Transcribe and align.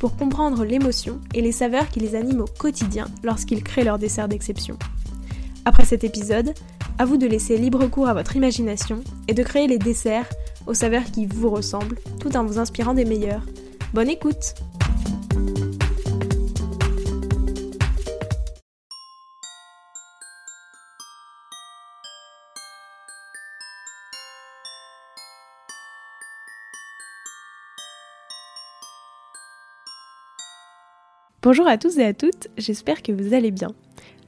pour 0.00 0.16
comprendre 0.16 0.64
l'émotion 0.64 1.20
et 1.34 1.42
les 1.42 1.52
saveurs 1.52 1.88
qui 1.88 2.00
les 2.00 2.16
animent 2.16 2.40
au 2.40 2.46
quotidien 2.46 3.06
lorsqu'ils 3.22 3.62
créent 3.62 3.84
leur 3.84 3.98
dessert 3.98 4.26
d'exception. 4.26 4.76
Après 5.64 5.84
cet 5.84 6.02
épisode, 6.02 6.54
à 6.98 7.04
vous 7.04 7.18
de 7.18 7.26
laisser 7.26 7.56
libre 7.56 7.86
cours 7.86 8.08
à 8.08 8.14
votre 8.14 8.34
imagination 8.34 9.04
et 9.28 9.34
de 9.34 9.42
créer 9.42 9.68
les 9.68 9.78
desserts 9.78 10.28
aux 10.66 10.74
saveurs 10.74 11.04
qui 11.04 11.26
vous 11.26 11.50
ressemblent 11.50 11.98
tout 12.18 12.36
en 12.36 12.44
vous 12.44 12.58
inspirant 12.58 12.94
des 12.94 13.04
meilleurs. 13.04 13.44
Bonne 13.92 14.08
écoute 14.08 14.54
Bonjour 31.42 31.66
à 31.66 31.78
tous 31.78 31.96
et 31.96 32.04
à 32.04 32.12
toutes, 32.12 32.48
j'espère 32.58 33.02
que 33.02 33.12
vous 33.12 33.32
allez 33.32 33.50
bien. 33.50 33.68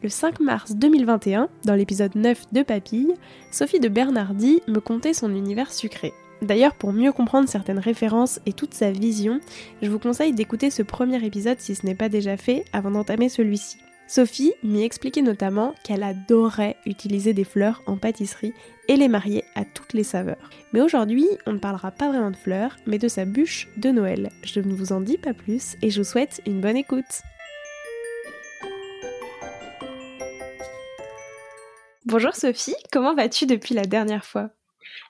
Le 0.02 0.08
5 0.08 0.40
mars 0.40 0.72
2021, 0.76 1.50
dans 1.66 1.74
l'épisode 1.74 2.14
9 2.14 2.54
de 2.54 2.62
Papille, 2.62 3.12
Sophie 3.50 3.80
de 3.80 3.88
Bernardi 3.88 4.62
me 4.66 4.80
contait 4.80 5.12
son 5.12 5.28
univers 5.28 5.70
sucré. 5.70 6.14
D'ailleurs, 6.40 6.74
pour 6.74 6.94
mieux 6.94 7.12
comprendre 7.12 7.50
certaines 7.50 7.78
références 7.78 8.40
et 8.46 8.54
toute 8.54 8.72
sa 8.72 8.92
vision, 8.92 9.40
je 9.82 9.90
vous 9.90 9.98
conseille 9.98 10.32
d'écouter 10.32 10.70
ce 10.70 10.82
premier 10.82 11.22
épisode 11.22 11.60
si 11.60 11.74
ce 11.74 11.84
n'est 11.84 11.94
pas 11.94 12.08
déjà 12.08 12.38
fait 12.38 12.64
avant 12.72 12.90
d'entamer 12.90 13.28
celui-ci. 13.28 13.76
Sophie 14.14 14.52
m'y 14.62 14.82
expliquait 14.82 15.22
notamment 15.22 15.74
qu'elle 15.84 16.02
adorait 16.02 16.76
utiliser 16.84 17.32
des 17.32 17.44
fleurs 17.44 17.80
en 17.86 17.96
pâtisserie 17.96 18.52
et 18.86 18.96
les 18.96 19.08
marier 19.08 19.42
à 19.54 19.64
toutes 19.64 19.94
les 19.94 20.04
saveurs. 20.04 20.50
Mais 20.74 20.82
aujourd'hui, 20.82 21.26
on 21.46 21.54
ne 21.54 21.58
parlera 21.58 21.90
pas 21.90 22.08
vraiment 22.08 22.30
de 22.30 22.36
fleurs, 22.36 22.76
mais 22.84 22.98
de 22.98 23.08
sa 23.08 23.24
bûche 23.24 23.68
de 23.78 23.88
Noël. 23.88 24.28
Je 24.44 24.60
ne 24.60 24.74
vous 24.74 24.92
en 24.92 25.00
dis 25.00 25.16
pas 25.16 25.32
plus 25.32 25.76
et 25.80 25.88
je 25.88 26.02
vous 26.02 26.06
souhaite 26.06 26.42
une 26.44 26.60
bonne 26.60 26.76
écoute. 26.76 27.22
Bonjour 32.04 32.34
Sophie, 32.34 32.76
comment 32.92 33.14
vas-tu 33.14 33.46
depuis 33.46 33.74
la 33.74 33.86
dernière 33.86 34.26
fois? 34.26 34.50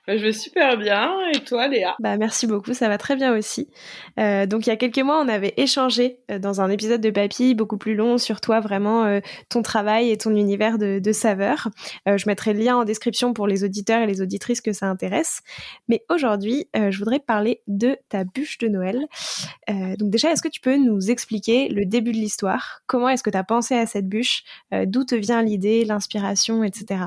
Je 0.07 0.13
vais 0.13 0.33
super 0.33 0.77
bien. 0.77 1.13
Et 1.33 1.39
toi, 1.39 1.67
Léa? 1.67 1.95
Bah 1.99 2.17
merci 2.17 2.45
beaucoup, 2.45 2.73
ça 2.73 2.89
va 2.89 2.97
très 2.97 3.15
bien 3.15 3.35
aussi. 3.35 3.69
Euh, 4.19 4.45
donc 4.45 4.67
il 4.67 4.69
y 4.69 4.73
a 4.73 4.75
quelques 4.75 4.99
mois, 4.99 5.21
on 5.21 5.27
avait 5.27 5.53
échangé 5.57 6.19
euh, 6.29 6.39
dans 6.39 6.61
un 6.61 6.69
épisode 6.69 6.99
de 6.99 7.09
Papy 7.09 7.55
beaucoup 7.55 7.77
plus 7.77 7.95
long 7.95 8.17
sur 8.17 8.41
toi, 8.41 8.59
vraiment 8.59 9.05
euh, 9.05 9.21
ton 9.49 9.61
travail 9.61 10.11
et 10.11 10.17
ton 10.17 10.35
univers 10.35 10.77
de, 10.77 10.99
de 10.99 11.11
saveurs. 11.11 11.69
je 12.05 12.23
mettrai 12.27 12.53
le 12.53 12.59
lien 12.59 12.75
en 12.75 12.83
description 12.83 13.33
pour 13.33 13.47
les 13.47 13.63
auditeurs 13.63 14.01
et 14.01 14.07
les 14.07 14.21
auditrices 14.21 14.61
que 14.61 14.73
ça 14.73 14.87
intéresse. 14.87 15.41
Mais 15.87 16.03
aujourd'hui, 16.09 16.67
je 16.73 16.97
voudrais 16.97 17.19
parler 17.19 17.61
de 17.67 17.97
ta 18.09 18.23
bûche 18.23 18.57
de 18.57 18.67
Noël. 18.67 19.05
donc 19.97 20.09
déjà, 20.09 20.31
est-ce 20.31 20.41
que 20.41 20.49
tu 20.49 20.61
peux 20.61 20.75
nous 20.75 21.11
expliquer 21.11 21.69
le 21.69 21.85
début 21.85 22.11
de 22.11 22.17
l'histoire? 22.17 22.81
Comment 22.87 23.09
est-ce 23.09 23.23
que 23.23 23.29
tu 23.29 23.37
as 23.37 23.43
pensé 23.43 23.75
à 23.75 23.85
cette 23.85 24.07
bûche? 24.07 24.43
D'où 24.71 25.03
te 25.03 25.15
vient 25.15 25.41
l'idée, 25.41 25.85
l'inspiration, 25.85 26.63
etc. 26.63 27.05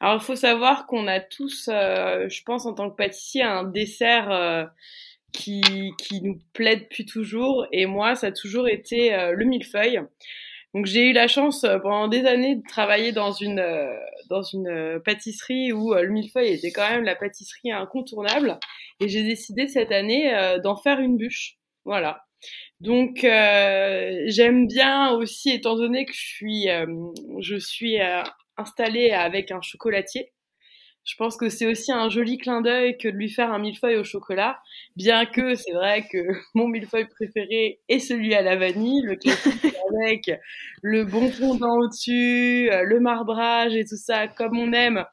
Alors, 0.00 0.16
il 0.16 0.24
faut 0.24 0.36
savoir 0.36 0.86
qu'on 0.86 1.06
a 1.06 1.20
tous, 1.20 1.68
euh, 1.70 2.26
je 2.28 2.42
pense, 2.42 2.64
en 2.64 2.72
tant 2.72 2.90
que 2.90 2.96
pâtissier, 2.96 3.42
un 3.42 3.64
dessert 3.64 4.30
euh, 4.30 4.64
qui, 5.32 5.92
qui 5.98 6.22
nous 6.22 6.38
plaît 6.54 6.76
depuis 6.76 7.04
toujours. 7.04 7.66
Et 7.70 7.84
moi, 7.84 8.14
ça 8.14 8.28
a 8.28 8.32
toujours 8.32 8.66
été 8.66 9.14
euh, 9.14 9.32
le 9.32 9.44
millefeuille. 9.44 10.00
Donc, 10.72 10.86
j'ai 10.86 11.08
eu 11.10 11.12
la 11.12 11.28
chance 11.28 11.66
pendant 11.82 12.08
des 12.08 12.24
années 12.24 12.56
de 12.56 12.62
travailler 12.66 13.12
dans 13.12 13.32
une, 13.32 13.62
dans 14.30 14.42
une 14.42 15.00
pâtisserie 15.04 15.72
où 15.72 15.92
le 15.94 16.08
millefeuille 16.08 16.52
était 16.52 16.70
quand 16.70 16.88
même 16.88 17.04
la 17.04 17.16
pâtisserie 17.16 17.72
incontournable. 17.72 18.58
Et 19.00 19.08
j'ai 19.08 19.24
décidé 19.24 19.66
cette 19.66 19.90
année 19.90 20.32
d'en 20.62 20.76
faire 20.76 21.00
une 21.00 21.16
bûche. 21.16 21.56
Voilà. 21.84 22.24
Donc 22.78 23.18
j'aime 23.22 24.68
bien 24.68 25.10
aussi, 25.10 25.50
étant 25.50 25.74
donné 25.74 26.04
que 26.04 26.12
je 26.12 26.20
suis, 26.20 26.68
je 27.40 27.56
suis 27.56 27.98
installé 28.60 29.10
avec 29.10 29.50
un 29.50 29.60
chocolatier. 29.62 30.32
Je 31.04 31.14
pense 31.16 31.36
que 31.36 31.48
c'est 31.48 31.66
aussi 31.66 31.92
un 31.92 32.08
joli 32.10 32.36
clin 32.36 32.60
d'œil 32.60 32.98
que 32.98 33.08
de 33.08 33.16
lui 33.16 33.30
faire 33.30 33.52
un 33.52 33.58
millefeuille 33.58 33.96
au 33.96 34.04
chocolat, 34.04 34.60
bien 34.96 35.24
que 35.24 35.54
c'est 35.54 35.72
vrai 35.72 36.06
que 36.10 36.18
mon 36.54 36.68
millefeuille 36.68 37.08
préféré 37.08 37.80
est 37.88 37.98
celui 37.98 38.34
à 38.34 38.42
la 38.42 38.56
vanille, 38.56 39.02
le 39.02 39.16
classique 39.16 39.64
avec 40.02 40.30
le 40.82 41.04
bon 41.04 41.30
fondant 41.30 41.78
au-dessus, 41.78 42.70
euh, 42.70 42.82
le 42.84 43.00
marbrage 43.00 43.74
et 43.74 43.84
tout 43.84 43.96
ça 43.96 44.28
comme 44.28 44.58
on 44.58 44.72
aime. 44.72 45.04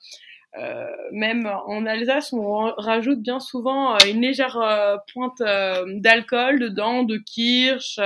Euh, 0.57 0.86
même 1.12 1.50
en 1.68 1.86
Alsace, 1.86 2.34
on 2.34 2.74
rajoute 2.78 3.22
bien 3.22 3.40
souvent 3.40 3.96
euh, 3.96 4.00
une 4.09 4.22
légère 4.22 4.59
pointe 5.13 5.41
d'alcool 5.41 6.59
dedans, 6.59 7.03
de 7.03 7.18
kirsch 7.18 8.00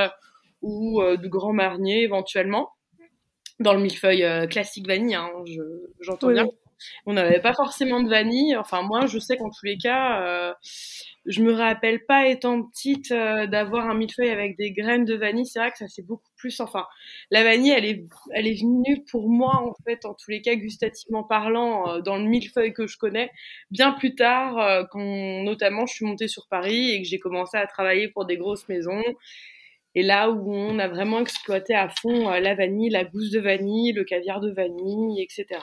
ou 0.62 1.02
de 1.02 1.28
grand 1.28 1.54
marnier 1.54 2.04
éventuellement 2.04 2.70
dans 3.62 3.74
le 3.74 3.82
millefeuille 3.82 4.24
euh, 4.24 4.48
classique 4.48 4.88
vanille, 4.88 5.16
hein, 5.16 5.30
j'entends 6.02 6.32
bien. 6.32 6.48
On 7.06 7.14
n'avait 7.14 7.42
pas 7.42 7.54
forcément 7.54 8.02
de 8.02 8.10
vanille. 8.10 8.56
Enfin, 8.58 8.82
moi, 8.82 9.06
je 9.06 9.20
sais 9.20 9.38
qu'en 9.38 9.50
tous 9.50 9.66
les 9.66 9.78
cas, 9.78 10.22
euh, 10.24 10.54
je 11.26 11.44
me 11.44 11.54
rappelle 11.54 12.06
pas 12.06 12.28
étant 12.28 12.64
petite 12.64 13.12
euh, 13.12 13.46
d'avoir 13.46 13.88
un 13.88 13.94
millefeuille 13.94 14.30
avec 14.30 14.58
des 14.58 14.72
graines 14.72 15.06
de 15.06 15.16
vanille. 15.16 15.46
C'est 15.46 15.60
vrai 15.60 15.72
que 15.72 15.78
ça 15.78 15.88
c'est 15.88 16.06
beaucoup 16.06 16.32
plus. 16.38 16.60
Enfin, 16.60 16.86
la 17.30 17.44
vanille, 17.44 17.72
elle 17.72 17.86
est, 17.86 18.04
elle 18.34 18.48
est 18.48 18.60
venue 18.60 19.04
pour 19.12 19.30
moi 19.30 19.62
en 19.64 19.74
fait, 19.86 20.06
en 20.06 20.14
tous 20.16 20.32
les 20.32 20.42
cas, 20.42 20.56
gustativement 20.56 21.24
parlant, 21.24 21.88
euh, 21.88 22.02
dans 22.02 22.18
le 22.18 22.26
millefeuille 22.26 22.74
que 22.74 22.88
je 22.88 22.98
connais, 22.98 23.30
bien 23.70 23.92
plus 23.92 24.16
tard, 24.16 24.88
quand 24.90 25.44
notamment 25.44 25.86
je 25.86 25.94
suis 25.94 26.06
montée 26.06 26.28
sur 26.28 26.48
Paris 26.50 26.92
et 26.92 27.02
que 27.02 27.08
j'ai 27.08 27.20
commencé 27.20 27.58
à 27.58 27.68
travailler 27.68 28.08
pour 28.08 28.26
des 28.26 28.38
grosses 28.38 28.68
maisons 28.68 29.04
et 29.96 30.04
là 30.04 30.30
où 30.30 30.54
on 30.54 30.80
a 30.80 30.88
vraiment 30.88 31.20
exploité 31.20 31.76
à 31.76 31.90
fond 31.90 32.32
euh, 32.32 32.40
la 32.40 32.54
vanille, 32.54 32.90
la 32.90 33.04
gousse 33.04 33.32
de 33.32 33.40
vanille, 33.40 33.92
le 33.92 34.04
caviar 34.04 34.40
de 34.40 34.52
vanille, 34.52 35.22
etc. 35.22 35.60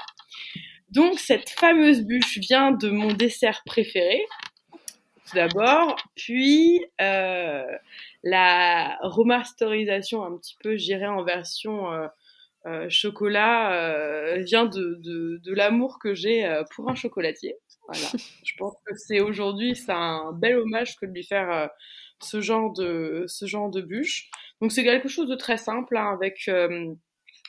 Donc 0.91 1.19
cette 1.19 1.51
fameuse 1.51 2.03
bûche 2.03 2.39
vient 2.39 2.73
de 2.73 2.91
mon 2.91 3.13
dessert 3.13 3.63
préféré, 3.67 4.25
tout 4.73 5.35
d'abord, 5.35 5.97
puis 6.15 6.85
euh, 7.01 7.65
la 8.23 8.97
remasterisation 9.03 10.25
un 10.25 10.37
petit 10.39 10.57
peu, 10.63 10.77
j'irais 10.77 11.07
en 11.07 11.23
version 11.23 11.93
euh, 11.93 12.07
euh 12.67 12.87
chocolat, 12.89 13.73
euh, 13.75 14.39
vient 14.39 14.65
de, 14.65 14.99
de, 15.03 15.41
de 15.45 15.55
l'amour 15.55 15.99
que 15.99 16.15
j'ai 16.15 16.51
pour 16.75 16.91
un 16.91 16.95
chocolatier. 16.95 17.57
Voilà. 17.87 18.09
Je 18.45 18.55
pense 18.57 18.75
que 18.87 18.95
c'est 18.97 19.21
aujourd'hui, 19.21 19.77
c'est 19.77 19.93
un 19.93 20.33
bel 20.33 20.57
hommage 20.57 20.97
que 20.97 21.05
de 21.05 21.13
lui 21.13 21.25
faire 21.25 21.69
ce 22.21 22.41
genre 22.41 22.73
de 22.73 23.25
ce 23.27 23.47
genre 23.47 23.71
de 23.71 23.81
bûche. 23.81 24.31
Donc 24.61 24.73
c'est 24.73 24.85
quelque 24.85 25.09
chose 25.09 25.29
de 25.29 25.37
très 25.37 25.57
simple 25.57 25.97
hein, 25.97 26.11
avec 26.13 26.49
euh, 26.49 26.95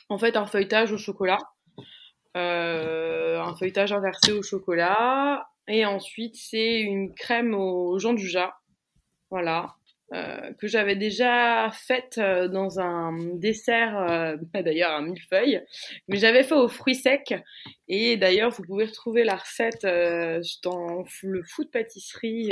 en 0.08 0.18
fait 0.18 0.36
un 0.36 0.46
feuilletage 0.46 0.92
au 0.92 0.98
chocolat, 0.98 1.38
euh, 2.36 3.40
un 3.40 3.54
feuilletage 3.56 3.92
inversé 3.92 4.32
au 4.32 4.42
chocolat 4.42 5.46
et 5.68 5.84
ensuite 5.86 6.36
c'est 6.36 6.80
une 6.80 7.14
crème 7.14 7.54
au 7.54 7.98
Jean 7.98 8.12
du 8.12 8.28
Jat, 8.28 8.54
voilà. 9.30 9.76
Euh, 10.12 10.52
que 10.54 10.66
j'avais 10.66 10.96
déjà 10.96 11.70
faite 11.70 12.18
euh, 12.18 12.48
dans 12.48 12.80
un 12.80 13.16
dessert, 13.36 13.96
euh, 13.96 14.36
d'ailleurs 14.54 14.90
un 14.90 15.02
millefeuille, 15.02 15.62
mais 16.08 16.16
j'avais 16.16 16.42
fait 16.42 16.56
aux 16.56 16.66
fruits 16.66 16.96
secs. 16.96 17.34
Et 17.86 18.16
d'ailleurs, 18.16 18.50
vous 18.50 18.64
pouvez 18.64 18.86
retrouver 18.86 19.22
la 19.22 19.36
recette 19.36 19.86
dans 20.64 21.04
le 21.22 21.42
food 21.44 21.70
pâtisserie 21.70 22.48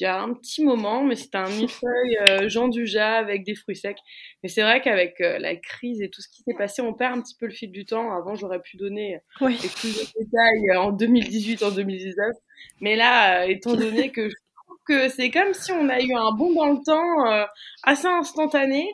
il 0.00 0.04
y 0.04 0.06
a 0.06 0.20
un 0.20 0.32
petit 0.32 0.64
moment, 0.64 1.04
mais 1.04 1.14
c'était 1.14 1.38
un 1.38 1.48
millefeuille 1.48 2.18
euh, 2.20 2.48
Jean 2.48 2.68
Dujat 2.68 3.16
avec 3.16 3.44
des 3.44 3.54
fruits 3.54 3.76
secs. 3.76 3.98
Mais 4.42 4.48
c'est 4.48 4.62
vrai 4.62 4.80
qu'avec 4.80 5.20
euh, 5.20 5.38
la 5.38 5.56
crise 5.56 6.00
et 6.00 6.08
tout 6.08 6.22
ce 6.22 6.28
qui 6.28 6.42
s'est 6.42 6.54
passé, 6.54 6.80
on 6.80 6.94
perd 6.94 7.18
un 7.18 7.22
petit 7.22 7.36
peu 7.38 7.46
le 7.46 7.52
fil 7.52 7.70
du 7.70 7.84
temps. 7.84 8.12
Avant, 8.12 8.34
j'aurais 8.34 8.60
pu 8.60 8.76
donner 8.76 9.20
oui. 9.40 9.56
plus 9.56 9.94
de 9.94 10.06
détails 10.18 10.76
en 10.76 10.90
2018, 10.92 11.62
en 11.62 11.70
2019. 11.70 12.30
Mais 12.80 12.96
là, 12.96 13.42
euh, 13.42 13.48
étant 13.48 13.74
donné 13.74 14.10
que 14.10 14.28
je 14.28 14.34
trouve 14.64 14.78
que 14.86 15.08
c'est 15.08 15.30
comme 15.30 15.52
si 15.52 15.72
on 15.72 15.88
a 15.88 16.00
eu 16.00 16.14
un 16.14 16.32
bond 16.32 16.52
dans 16.54 16.70
le 16.70 16.82
temps 16.84 17.26
euh, 17.26 17.44
assez 17.82 18.08
instantané 18.08 18.88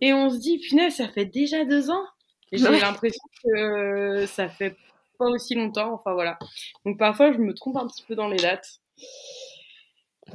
et 0.00 0.12
on 0.12 0.30
se 0.30 0.38
dit, 0.38 0.58
punaise, 0.58 0.96
ça 0.96 1.08
fait 1.08 1.26
déjà 1.26 1.64
deux 1.64 1.90
ans. 1.90 2.04
Et 2.52 2.58
j'ai 2.58 2.68
l'impression 2.68 3.22
que 3.44 4.26
ça 4.26 4.48
fait 4.48 4.76
pas 5.18 5.26
aussi 5.26 5.54
longtemps. 5.54 5.94
Enfin 5.94 6.12
voilà. 6.14 6.38
Donc 6.84 6.98
parfois, 6.98 7.32
je 7.32 7.38
me 7.38 7.54
trompe 7.54 7.76
un 7.76 7.86
petit 7.86 8.04
peu 8.06 8.14
dans 8.14 8.28
les 8.28 8.38
dates. 8.38 8.80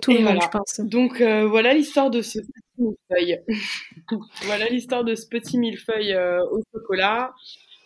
Tout 0.01 0.11
le 0.11 0.19
monde, 0.19 0.39
je 0.41 0.49
pense. 0.49 0.79
Donc 0.79 1.21
voilà 1.21 1.73
l'histoire 1.73 2.09
de 2.09 2.21
ce 2.21 2.39
petit 2.39 2.63
millefeuille. 2.77 3.39
voilà 4.43 4.67
l'histoire 4.67 5.03
de 5.03 5.15
ce 5.15 5.27
petit 5.27 5.57
millefeuille 5.57 6.15
au 6.51 6.61
chocolat. 6.73 7.33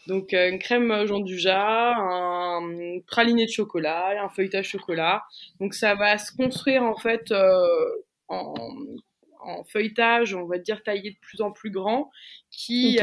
Donc 0.08 0.34
une 0.34 0.60
crème 0.60 1.06
Jean 1.06 1.24
un 1.52 3.00
praliné 3.08 3.46
de 3.46 3.52
chocolat 3.52 4.24
un 4.24 4.30
feuilletage 4.30 4.70
chocolat. 4.70 5.24
Donc 5.60 5.74
ça 5.74 5.96
va 5.96 6.18
se 6.18 6.36
construire 6.36 6.84
en 6.84 6.96
fait 6.96 7.32
en, 8.28 8.54
en, 9.40 9.64
feuilletage, 9.66 10.34
on 10.34 10.46
va 10.46 10.58
dire 10.58 10.84
taillé 10.84 11.12
de 11.12 11.18
plus 11.22 11.42
en 11.42 11.52
plus 11.52 11.72
grand, 11.72 12.10
qui 12.52 13.00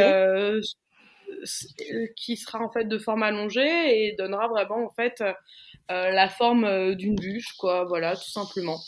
qui 2.16 2.36
sera 2.36 2.60
en 2.60 2.70
fait 2.70 2.84
de 2.84 2.98
forme 2.98 3.22
allongée 3.22 4.06
et 4.06 4.14
donnera 4.16 4.48
vraiment 4.48 4.84
en 4.84 4.90
fait 4.90 5.22
euh, 5.22 6.10
la 6.10 6.28
forme 6.28 6.64
euh, 6.64 6.94
d'une 6.94 7.14
bûche, 7.14 7.52
quoi, 7.58 7.84
voilà, 7.84 8.16
tout 8.16 8.30
simplement. 8.30 8.78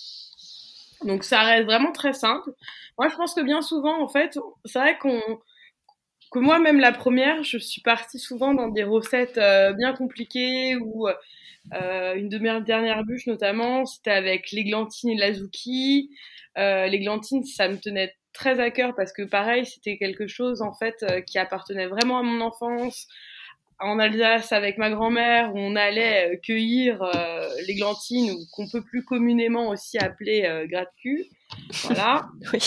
Donc 1.05 1.25
ça 1.25 1.43
reste 1.43 1.67
vraiment 1.67 1.93
très 1.93 2.13
simple. 2.13 2.51
Moi, 2.99 3.09
je 3.09 3.17
pense 3.17 3.35
que 3.35 3.41
bien 3.41 3.63
souvent, 3.63 4.03
en 4.03 4.09
fait, 4.09 4.39
c'est 4.65 4.79
vrai 4.79 4.99
qu'on 4.99 5.21
que 6.31 6.39
moi, 6.39 6.59
même 6.59 6.81
la 6.81 6.93
première, 6.93 7.43
je 7.43 7.59
suis 7.59 7.81
partie 7.81 8.19
souvent 8.19 8.53
dans 8.53 8.69
des 8.69 8.85
recettes 8.85 9.39
euh, 9.39 9.73
bien 9.73 9.95
compliquées 9.95 10.77
ou 10.77 11.09
euh, 11.09 12.15
une 12.15 12.29
de 12.29 12.39
mes 12.39 12.61
dernières 12.63 13.05
bûches 13.05 13.27
notamment, 13.27 13.87
c'était 13.87 14.11
avec 14.11 14.51
l'églantine 14.53 15.11
et 15.11 15.17
l'azuki. 15.17 16.11
Euh, 16.59 16.87
l'églantine, 16.87 17.45
ça 17.45 17.69
me 17.69 17.79
tenait 17.79 18.15
très 18.33 18.61
à 18.61 18.71
cœur 18.71 18.95
parce 18.95 19.13
que 19.13 19.23
pareil, 19.23 19.67
c'était 19.67 19.97
quelque 19.99 20.27
chose 20.27 20.63
en 20.63 20.73
fait 20.73 21.05
qui 21.27 21.39
appartenait 21.39 21.87
vraiment 21.87 22.19
à 22.19 22.23
mon 22.23 22.41
enfance 22.41 23.09
en 23.81 23.99
Alsace 23.99 24.53
avec 24.53 24.79
ma 24.79 24.91
grand-mère 24.91 25.55
où 25.55 25.59
on 25.59 25.77
allait 25.77 26.35
euh, 26.35 26.37
cueillir 26.43 27.03
euh, 27.03 27.49
l'églantine 27.67 28.33
ou 28.33 28.39
qu'on 28.53 28.69
peut 28.69 28.83
plus 28.83 29.05
communément 29.05 29.69
aussi 29.69 29.99
appeler 29.99 30.45
euh. 30.45 30.67
Voilà. 31.85 32.29
oui. 32.53 32.59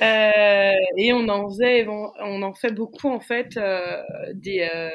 Euh, 0.00 0.72
et 0.96 1.12
on 1.12 1.28
en 1.28 1.48
faisait, 1.50 1.86
on 1.86 2.42
en 2.42 2.54
fait 2.54 2.72
beaucoup 2.72 3.08
en 3.08 3.20
fait 3.20 3.56
euh, 3.56 4.02
des, 4.32 4.68
euh, 4.72 4.90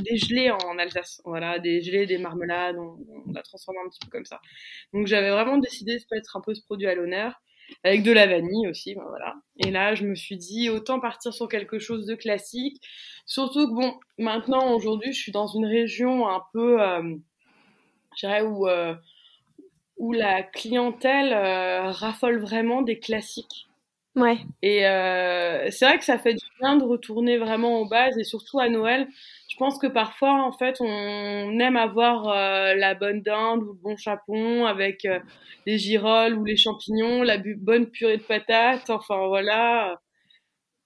des 0.00 0.16
gelées 0.16 0.50
en 0.50 0.78
Alsace. 0.78 1.22
Voilà, 1.24 1.58
des 1.58 1.80
gelées, 1.80 2.06
des 2.06 2.18
marmelades, 2.18 2.76
on, 2.76 2.98
on 3.26 3.34
a 3.34 3.42
transformé 3.42 3.80
un 3.84 3.88
petit 3.88 4.00
peu 4.00 4.10
comme 4.10 4.24
ça. 4.24 4.40
Donc 4.92 5.06
j'avais 5.06 5.30
vraiment 5.30 5.58
décidé 5.58 5.96
de 5.96 6.04
mettre 6.10 6.36
un 6.36 6.40
peu 6.40 6.54
ce 6.54 6.62
produit 6.62 6.88
à 6.88 6.94
l'honneur 6.94 7.40
avec 7.84 8.02
de 8.02 8.12
la 8.12 8.26
vanille 8.26 8.68
aussi, 8.68 8.94
ben 8.94 9.04
voilà. 9.08 9.34
Et 9.58 9.70
là, 9.70 9.94
je 9.94 10.04
me 10.04 10.14
suis 10.14 10.36
dit 10.36 10.70
autant 10.70 11.00
partir 11.00 11.32
sur 11.32 11.48
quelque 11.48 11.78
chose 11.78 12.06
de 12.06 12.14
classique, 12.14 12.82
surtout 13.26 13.68
que 13.68 13.74
bon, 13.74 13.94
maintenant 14.18 14.74
aujourd'hui, 14.74 15.12
je 15.12 15.20
suis 15.20 15.32
dans 15.32 15.46
une 15.46 15.66
région 15.66 16.28
un 16.28 16.42
peu, 16.52 16.82
euh, 16.82 17.16
je 18.16 18.26
dirais 18.26 18.42
où 18.42 18.68
euh, 18.68 18.94
où 19.96 20.12
la 20.12 20.42
clientèle 20.42 21.32
euh, 21.32 21.90
raffole 21.90 22.40
vraiment 22.40 22.82
des 22.82 22.98
classiques. 22.98 23.69
Ouais. 24.16 24.38
Et 24.62 24.86
euh, 24.86 25.70
c'est 25.70 25.86
vrai 25.86 25.98
que 25.98 26.04
ça 26.04 26.18
fait 26.18 26.34
du 26.34 26.44
bien 26.60 26.76
de 26.76 26.84
retourner 26.84 27.38
vraiment 27.38 27.78
aux 27.80 27.88
bases 27.88 28.18
et 28.18 28.24
surtout 28.24 28.58
à 28.58 28.68
Noël. 28.68 29.08
Je 29.48 29.56
pense 29.56 29.78
que 29.78 29.86
parfois, 29.86 30.42
en 30.44 30.52
fait, 30.52 30.80
on 30.80 31.58
aime 31.60 31.76
avoir 31.76 32.28
euh, 32.28 32.74
la 32.74 32.94
bonne 32.94 33.22
dinde 33.22 33.62
ou 33.62 33.66
le 33.66 33.78
bon 33.80 33.96
chapon 33.96 34.66
avec 34.66 35.04
euh, 35.04 35.20
les 35.66 35.78
girolles 35.78 36.34
ou 36.34 36.44
les 36.44 36.56
champignons, 36.56 37.22
la 37.22 37.38
bonne 37.38 37.88
purée 37.88 38.16
de 38.16 38.22
patates. 38.22 38.90
Enfin 38.90 39.28
voilà, 39.28 40.00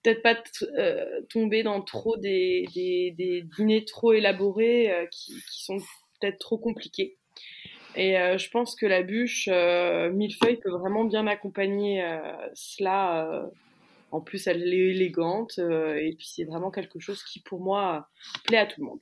peut-être 0.02 0.22
pas 0.22 0.36
euh, 0.78 1.22
tomber 1.30 1.62
dans 1.62 1.82
trop 1.82 2.16
des, 2.18 2.66
des, 2.74 3.44
dîners 3.56 3.84
trop 3.86 4.12
élaborés 4.12 5.08
qui, 5.10 5.34
qui 5.50 5.64
sont 5.64 5.78
peut-être 6.20 6.38
trop 6.38 6.58
compliqués. 6.58 7.18
Et 7.96 8.18
euh, 8.18 8.38
je 8.38 8.50
pense 8.50 8.74
que 8.74 8.86
la 8.86 9.02
bûche 9.02 9.48
euh, 9.50 10.10
millefeuille 10.10 10.56
peut 10.56 10.70
vraiment 10.70 11.04
bien 11.04 11.26
accompagner 11.26 12.02
euh, 12.02 12.18
cela. 12.54 13.26
Euh. 13.26 13.46
en 14.10 14.20
plus, 14.20 14.46
elle 14.46 14.62
est 14.62 14.90
élégante 14.90 15.58
et 15.58 16.14
puis 16.16 16.26
c'est 16.26 16.44
vraiment 16.44 16.70
quelque 16.70 16.98
chose 17.00 17.22
qui, 17.24 17.40
pour 17.40 17.60
moi, 17.60 18.08
plaît 18.44 18.58
à 18.58 18.66
tout 18.66 18.80
le 18.80 18.86
monde. 18.86 19.00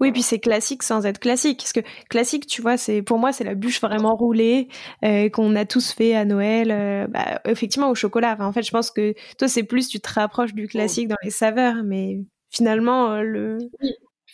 Oui, 0.00 0.12
puis 0.12 0.22
c'est 0.22 0.38
classique 0.38 0.82
sans 0.82 1.06
être 1.06 1.18
classique. 1.18 1.58
Parce 1.58 1.72
que 1.72 1.80
classique, 2.08 2.46
tu 2.46 2.62
vois, 2.62 2.76
c'est 2.76 3.02
pour 3.02 3.18
moi 3.18 3.32
c'est 3.32 3.44
la 3.44 3.54
bûche 3.54 3.80
vraiment 3.80 4.14
roulée 4.14 4.68
euh, 5.04 5.28
qu'on 5.28 5.54
a 5.56 5.64
tous 5.64 5.92
fait 5.92 6.14
à 6.14 6.24
Noël. 6.24 6.70
Euh, 6.70 7.06
bah, 7.08 7.40
effectivement 7.46 7.90
au 7.90 7.94
chocolat. 7.94 8.34
Enfin, 8.34 8.46
en 8.46 8.52
fait, 8.52 8.62
je 8.62 8.70
pense 8.70 8.90
que 8.90 9.14
toi 9.38 9.48
c'est 9.48 9.64
plus 9.64 9.88
tu 9.88 10.00
te 10.00 10.12
rapproches 10.12 10.54
du 10.54 10.68
classique 10.68 11.08
dans 11.08 11.16
les 11.22 11.30
saveurs, 11.30 11.82
mais 11.84 12.20
finalement 12.50 13.12
euh, 13.12 13.22
le. 13.22 13.58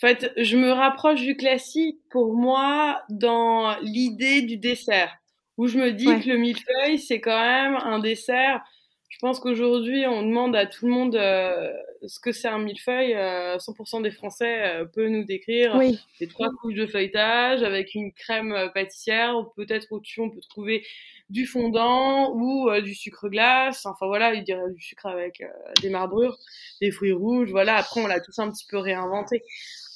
En 0.01 0.07
fait, 0.07 0.31
je 0.37 0.55
me 0.55 0.71
rapproche 0.71 1.21
du 1.21 1.35
classique 1.35 1.99
pour 2.09 2.33
moi 2.33 3.01
dans 3.09 3.77
l'idée 3.81 4.41
du 4.41 4.55
dessert, 4.55 5.13
où 5.57 5.67
je 5.67 5.77
me 5.77 5.91
dis 5.91 6.07
ouais. 6.07 6.21
que 6.21 6.29
le 6.29 6.37
millefeuille, 6.37 6.97
c'est 6.97 7.19
quand 7.19 7.37
même 7.37 7.75
un 7.75 7.99
dessert. 7.99 8.61
Je 9.09 9.17
pense 9.19 9.41
qu'aujourd'hui, 9.41 10.07
on 10.07 10.21
demande 10.21 10.55
à 10.55 10.65
tout 10.67 10.85
le 10.85 10.93
monde 10.93 11.15
euh, 11.15 11.69
ce 12.07 12.19
que 12.19 12.31
c'est 12.31 12.47
un 12.47 12.59
millefeuille. 12.59 13.13
Euh, 13.15 13.57
100% 13.57 14.01
des 14.01 14.11
Français 14.11 14.61
euh, 14.63 14.85
peuvent 14.85 15.09
nous 15.09 15.25
décrire 15.25 15.75
oui. 15.75 15.99
les 16.19 16.27
trois 16.27 16.49
couches 16.61 16.75
de 16.75 16.85
feuilletage 16.85 17.63
avec 17.63 17.95
une 17.95 18.13
crème 18.13 18.53
euh, 18.53 18.69
pâtissière. 18.69 19.33
Peut-être 19.55 19.87
au-dessus, 19.91 20.21
on 20.21 20.29
peut 20.29 20.39
trouver 20.49 20.85
du 21.29 21.45
fondant 21.45 22.31
ou 22.35 22.69
euh, 22.69 22.81
du 22.81 22.95
sucre 22.95 23.29
glace. 23.29 23.85
Enfin 23.85 24.07
voilà, 24.07 24.33
il 24.33 24.43
dirait 24.43 24.71
du 24.73 24.81
sucre 24.81 25.07
avec 25.07 25.43
des 25.81 25.89
marbrures, 25.89 26.37
des 26.81 26.91
fruits 26.91 27.11
rouges. 27.11 27.49
Voilà, 27.49 27.75
après, 27.75 28.01
on 28.01 28.07
l'a 28.07 28.19
tous 28.19 28.39
un 28.39 28.49
petit 28.49 28.65
peu 28.69 28.77
réinventé. 28.77 29.43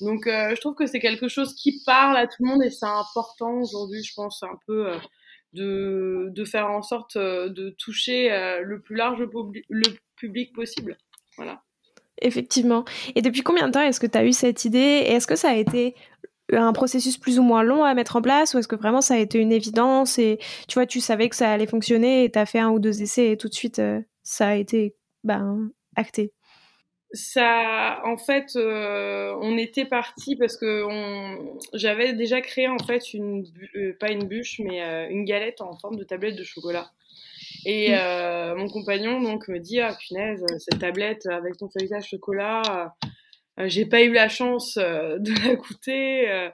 Donc 0.01 0.27
euh, 0.27 0.55
je 0.55 0.61
trouve 0.61 0.75
que 0.75 0.85
c'est 0.85 0.99
quelque 0.99 1.27
chose 1.27 1.53
qui 1.55 1.81
parle 1.85 2.17
à 2.17 2.27
tout 2.27 2.43
le 2.43 2.49
monde 2.49 2.63
et 2.63 2.69
c'est 2.69 2.85
important 2.85 3.59
aujourd'hui, 3.61 4.03
je 4.03 4.13
pense, 4.15 4.41
un 4.43 4.57
peu 4.65 4.89
euh, 4.89 4.97
de, 5.53 6.29
de, 6.29 6.45
faire 6.45 6.69
en 6.69 6.81
sorte 6.81 7.15
euh, 7.15 7.49
de 7.49 7.75
toucher 7.77 8.29
le 8.61 8.81
plus 8.81 8.95
large 8.95 9.19
le 9.19 9.83
public 10.15 10.53
possible. 10.53 10.97
Voilà. 11.37 11.61
Effectivement. 12.21 12.85
Et 13.15 13.21
depuis 13.21 13.41
combien 13.41 13.67
de 13.67 13.73
temps 13.73 13.81
est-ce 13.81 13.99
que 13.99 14.07
tu 14.07 14.17
as 14.17 14.25
eu 14.25 14.33
cette 14.33 14.65
idée? 14.65 14.79
Et 14.79 15.11
est-ce 15.13 15.27
que 15.27 15.35
ça 15.35 15.49
a 15.49 15.55
été 15.55 15.95
un 16.51 16.73
processus 16.73 17.17
plus 17.17 17.39
ou 17.39 17.43
moins 17.43 17.63
long 17.63 17.83
à 17.83 17.93
mettre 17.93 18.15
en 18.15 18.21
place 18.21 18.53
ou 18.53 18.59
est-ce 18.59 18.67
que 18.67 18.75
vraiment 18.75 19.01
ça 19.01 19.15
a 19.15 19.17
été 19.17 19.39
une 19.39 19.51
évidence 19.51 20.19
et 20.19 20.39
tu 20.67 20.75
vois, 20.75 20.85
tu 20.85 20.99
savais 20.99 21.29
que 21.29 21.35
ça 21.35 21.51
allait 21.51 21.67
fonctionner 21.67 22.25
et 22.25 22.31
tu 22.31 22.37
as 22.37 22.45
fait 22.45 22.59
un 22.59 22.69
ou 22.69 22.79
deux 22.79 23.01
essais 23.01 23.31
et 23.31 23.37
tout 23.37 23.47
de 23.47 23.53
suite 23.53 23.81
ça 24.23 24.49
a 24.49 24.55
été 24.55 24.95
ben, 25.23 25.71
acté? 25.95 26.33
Ça, 27.13 28.01
en 28.05 28.17
fait, 28.17 28.55
euh, 28.55 29.37
on 29.39 29.55
était 29.55 29.85
parti 29.85 30.35
parce 30.35 30.57
que 30.57 30.83
on, 30.83 31.59
j'avais 31.73 32.13
déjà 32.13 32.41
créé 32.41 32.67
en 32.67 32.79
fait 32.79 33.13
une, 33.13 33.45
euh, 33.75 33.95
pas 33.99 34.09
une 34.09 34.27
bûche, 34.27 34.59
mais 34.59 34.83
euh, 34.83 35.07
une 35.09 35.23
galette 35.23 35.61
en 35.61 35.77
forme 35.77 35.95
de 35.95 36.03
tablette 36.03 36.35
de 36.35 36.43
chocolat. 36.43 36.89
Et 37.65 37.91
mmh. 37.91 37.93
euh, 37.93 38.55
mon 38.55 38.67
compagnon 38.67 39.21
donc 39.21 39.47
me 39.47 39.59
dit 39.59 39.79
ah 39.79 39.95
punaise 40.07 40.43
cette 40.57 40.79
tablette 40.79 41.27
avec 41.27 41.55
ton 41.57 41.69
feuilletage 41.69 42.09
chocolat, 42.09 42.95
j'ai 43.59 43.85
pas 43.85 44.01
eu 44.01 44.11
la 44.11 44.27
chance 44.27 44.75
de 44.77 45.31
la 45.47 45.55
goûter. 45.55 46.49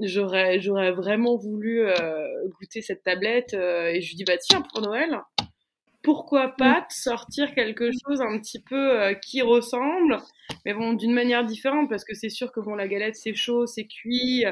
j'aurais 0.00 0.60
j'aurais 0.60 0.92
vraiment 0.92 1.36
voulu 1.36 1.86
goûter 2.58 2.80
cette 2.80 3.02
tablette 3.02 3.52
et 3.52 4.00
je 4.00 4.08
lui 4.08 4.16
dis 4.16 4.24
bah 4.24 4.38
tiens 4.38 4.62
pour 4.62 4.80
Noël 4.80 5.20
pourquoi 6.02 6.54
pas 6.56 6.80
de 6.80 6.92
sortir 6.92 7.54
quelque 7.54 7.90
chose 7.90 8.20
un 8.20 8.38
petit 8.38 8.60
peu 8.60 9.00
euh, 9.00 9.14
qui 9.14 9.42
ressemble, 9.42 10.18
mais 10.64 10.72
bon, 10.72 10.92
d'une 10.92 11.12
manière 11.12 11.44
différente, 11.44 11.88
parce 11.88 12.04
que 12.04 12.14
c'est 12.14 12.28
sûr 12.28 12.52
que 12.52 12.60
bon, 12.60 12.74
la 12.74 12.88
galette 12.88 13.16
c'est 13.16 13.34
chaud, 13.34 13.66
c'est 13.66 13.86
cuit. 13.86 14.44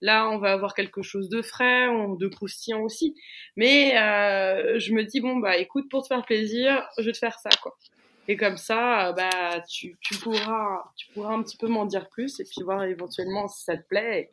Là, 0.00 0.28
on 0.30 0.38
va 0.38 0.52
avoir 0.52 0.74
quelque 0.74 1.02
chose 1.02 1.28
de 1.28 1.42
frais, 1.42 1.88
de 2.18 2.28
croustillant 2.28 2.82
aussi. 2.82 3.14
Mais 3.56 3.96
euh, 3.98 4.78
je 4.78 4.92
me 4.92 5.04
dis 5.04 5.20
bon 5.20 5.36
bah 5.36 5.56
écoute, 5.56 5.88
pour 5.90 6.02
te 6.02 6.08
faire 6.08 6.24
plaisir, 6.24 6.88
je 6.98 7.04
vais 7.04 7.12
te 7.12 7.18
faire 7.18 7.38
ça 7.38 7.50
quoi. 7.62 7.76
Et 8.26 8.36
comme 8.36 8.56
ça, 8.56 9.12
bah 9.12 9.60
tu, 9.68 9.96
tu 10.00 10.14
pourras 10.16 10.84
tu 10.96 11.08
pourras 11.12 11.34
un 11.34 11.42
petit 11.42 11.58
peu 11.58 11.68
m'en 11.68 11.84
dire 11.84 12.08
plus 12.08 12.40
et 12.40 12.44
puis 12.44 12.62
voir 12.62 12.82
éventuellement 12.84 13.48
si 13.48 13.64
ça 13.64 13.76
te 13.76 13.86
plaît. 13.86 14.20
Et, 14.20 14.30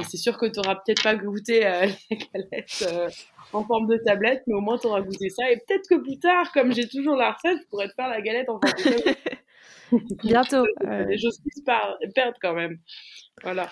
et 0.00 0.04
c'est 0.04 0.16
sûr 0.16 0.36
que 0.36 0.46
tu 0.46 0.58
auras 0.58 0.76
peut-être 0.76 1.02
pas 1.02 1.14
goûté 1.14 1.66
euh, 1.66 1.86
la 2.10 2.16
galette 2.16 2.84
euh, 2.90 3.08
en 3.52 3.64
forme 3.64 3.86
de 3.88 3.96
tablette, 3.96 4.42
mais 4.46 4.54
au 4.54 4.60
moins 4.60 4.78
tu 4.78 4.86
auras 4.86 5.00
goûté 5.00 5.30
ça. 5.30 5.50
Et 5.50 5.56
peut-être 5.56 5.88
que 5.88 5.96
plus 5.96 6.18
tard, 6.18 6.52
comme 6.52 6.72
j'ai 6.72 6.88
toujours 6.88 7.16
la 7.16 7.32
recette, 7.32 7.58
je 7.62 7.66
pourrais 7.68 7.88
te 7.88 7.94
faire 7.94 8.08
la 8.08 8.20
galette 8.20 8.48
en 8.48 8.60
forme 8.60 8.76
de 8.76 8.90
tablette. 8.90 9.18
Bientôt. 10.22 10.66
Les 11.08 11.18
choses 11.18 11.38
qui 11.38 11.50
se 11.50 11.62
perdent 11.62 12.36
quand 12.40 12.54
même. 12.54 12.78
Voilà. 13.42 13.70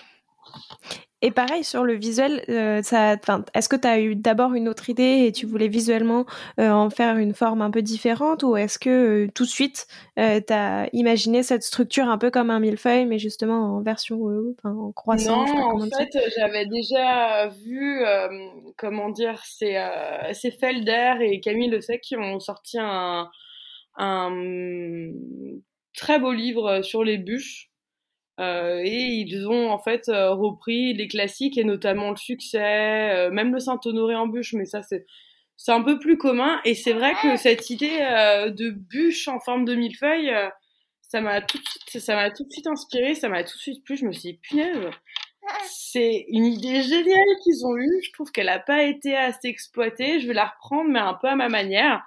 Et 1.23 1.31
pareil 1.31 1.63
sur 1.63 1.83
le 1.83 1.95
visuel, 1.95 2.43
euh, 2.47 2.83
ça, 2.83 3.15
est-ce 3.55 3.69
que 3.69 3.75
tu 3.75 3.87
as 3.87 3.99
eu 3.99 4.15
d'abord 4.15 4.53
une 4.53 4.69
autre 4.69 4.91
idée 4.91 5.25
et 5.25 5.31
tu 5.31 5.47
voulais 5.47 5.67
visuellement 5.67 6.27
euh, 6.59 6.69
en 6.69 6.91
faire 6.91 7.17
une 7.17 7.33
forme 7.33 7.63
un 7.63 7.71
peu 7.71 7.81
différente 7.81 8.43
ou 8.43 8.55
est-ce 8.55 8.77
que 8.77 9.25
euh, 9.25 9.27
tout 9.33 9.43
de 9.43 9.49
suite 9.49 9.87
euh, 10.19 10.39
tu 10.45 10.53
as 10.53 10.87
imaginé 10.93 11.41
cette 11.41 11.63
structure 11.63 12.07
un 12.07 12.19
peu 12.19 12.29
comme 12.29 12.51
un 12.51 12.59
millefeuille 12.59 13.07
mais 13.07 13.17
justement 13.17 13.77
en 13.77 13.81
version 13.81 14.21
en 14.63 14.91
croissant 14.91 15.47
Non, 15.47 15.81
en 15.81 15.89
fait 15.89 16.15
j'avais 16.37 16.67
déjà 16.67 17.47
vu, 17.47 18.03
comment 18.77 19.09
dire, 19.09 19.41
c'est 19.43 20.51
Felder 20.59 21.15
et 21.21 21.39
Camille 21.39 21.69
Le 21.71 21.81
Sec 21.81 22.01
qui 22.01 22.15
ont 22.15 22.39
sorti 22.39 22.77
un, 22.79 23.27
un 23.97 25.09
très 25.95 26.19
beau 26.19 26.31
livre 26.31 26.83
sur 26.83 27.03
les 27.03 27.17
bûches 27.17 27.71
et 28.39 29.05
ils 29.05 29.47
ont 29.47 29.71
en 29.71 29.79
fait 29.79 30.09
euh, 30.09 30.33
repris 30.33 30.93
les 30.93 31.07
classiques 31.07 31.57
et 31.57 31.63
notamment 31.63 32.11
le 32.11 32.15
succès, 32.15 33.11
euh, 33.15 33.31
même 33.31 33.51
le 33.53 33.59
Saint-Honoré 33.59 34.15
en 34.15 34.27
bûche, 34.27 34.53
mais 34.53 34.65
ça 34.65 34.83
c'est 34.83 35.05
c'est 35.55 35.71
un 35.71 35.81
peu 35.81 35.97
plus 35.97 36.17
commun. 36.17 36.61
Et 36.65 36.75
c'est 36.75 36.93
vrai 36.93 37.13
que 37.21 37.35
cette 37.35 37.71
idée 37.71 37.97
de 38.55 38.69
bûche 38.69 39.27
en 39.27 39.39
forme 39.39 39.65
de 39.65 39.73
millefeuille, 39.73 40.31
ça 41.01 41.19
m'a 41.19 41.41
tout 41.41 41.57
de 41.57 41.63
suite, 41.63 41.99
ça 41.99 42.15
m'a 42.15 42.29
tout 42.29 42.43
de 42.43 42.51
suite 42.51 42.67
inspiré, 42.67 43.15
ça 43.15 43.27
m'a 43.27 43.43
tout 43.43 43.57
de 43.57 43.61
suite 43.61 43.83
plu. 43.83 43.97
Je 43.97 44.05
me 44.05 44.11
suis 44.11 44.33
dit 44.33 44.39
punaise, 44.39 44.91
c'est 45.65 46.27
une 46.29 46.45
idée 46.45 46.83
géniale 46.83 47.25
qu'ils 47.43 47.65
ont 47.65 47.75
eue. 47.75 48.01
Je 48.05 48.11
trouve 48.13 48.31
qu'elle 48.31 48.45
n'a 48.45 48.59
pas 48.59 48.83
été 48.83 49.17
assez 49.17 49.47
exploitée. 49.47 50.19
Je 50.19 50.27
vais 50.27 50.35
la 50.35 50.45
reprendre, 50.45 50.91
mais 50.91 50.99
un 50.99 51.15
peu 51.15 51.27
à 51.27 51.35
ma 51.35 51.49
manière. 51.49 52.03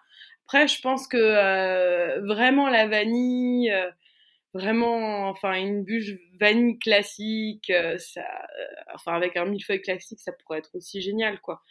Après, 0.47 0.69
je 0.69 0.81
pense 0.81 1.09
que 1.09 2.21
vraiment 2.25 2.69
la 2.69 2.87
vanille 2.87 3.73
vraiment, 4.55 5.29
enfin, 5.29 5.55
une 5.55 5.85
bûche 5.85 6.13
vanille 6.39 6.79
classique, 6.79 7.71
euh, 7.71 7.99
ça, 7.99 8.21
euh, 8.21 8.93
enfin, 8.95 9.13
avec 9.13 9.37
un 9.37 9.45
millefeuille 9.45 9.83
classique, 9.83 10.21
ça 10.21 10.33
pourrait 10.33 10.59
être 10.59 10.75
aussi 10.75 11.01
génial, 11.01 11.41
quoi. 11.41 11.63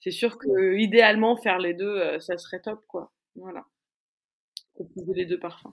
C'est 0.00 0.10
sûr 0.10 0.38
que, 0.38 0.76
idéalement, 0.78 1.36
faire 1.36 1.58
les 1.58 1.74
deux, 1.74 1.96
euh, 1.98 2.20
ça 2.20 2.38
serait 2.38 2.60
top, 2.60 2.84
quoi. 2.88 3.12
Voilà. 3.36 3.64
Proposer 4.74 5.12
les 5.14 5.26
deux 5.26 5.38
parfums. 5.38 5.72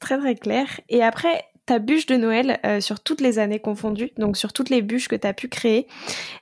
Très, 0.00 0.18
très 0.18 0.34
clair. 0.34 0.80
Et 0.88 1.02
après, 1.02 1.44
ta 1.66 1.78
bûche 1.78 2.06
de 2.06 2.16
Noël, 2.16 2.58
sur 2.82 3.00
toutes 3.00 3.22
les 3.22 3.38
années 3.38 3.60
confondues, 3.60 4.10
donc 4.18 4.36
sur 4.36 4.52
toutes 4.52 4.68
les 4.68 4.82
bûches 4.82 5.08
que 5.08 5.16
tu 5.16 5.26
as 5.26 5.32
pu 5.32 5.48
créer, 5.48 5.86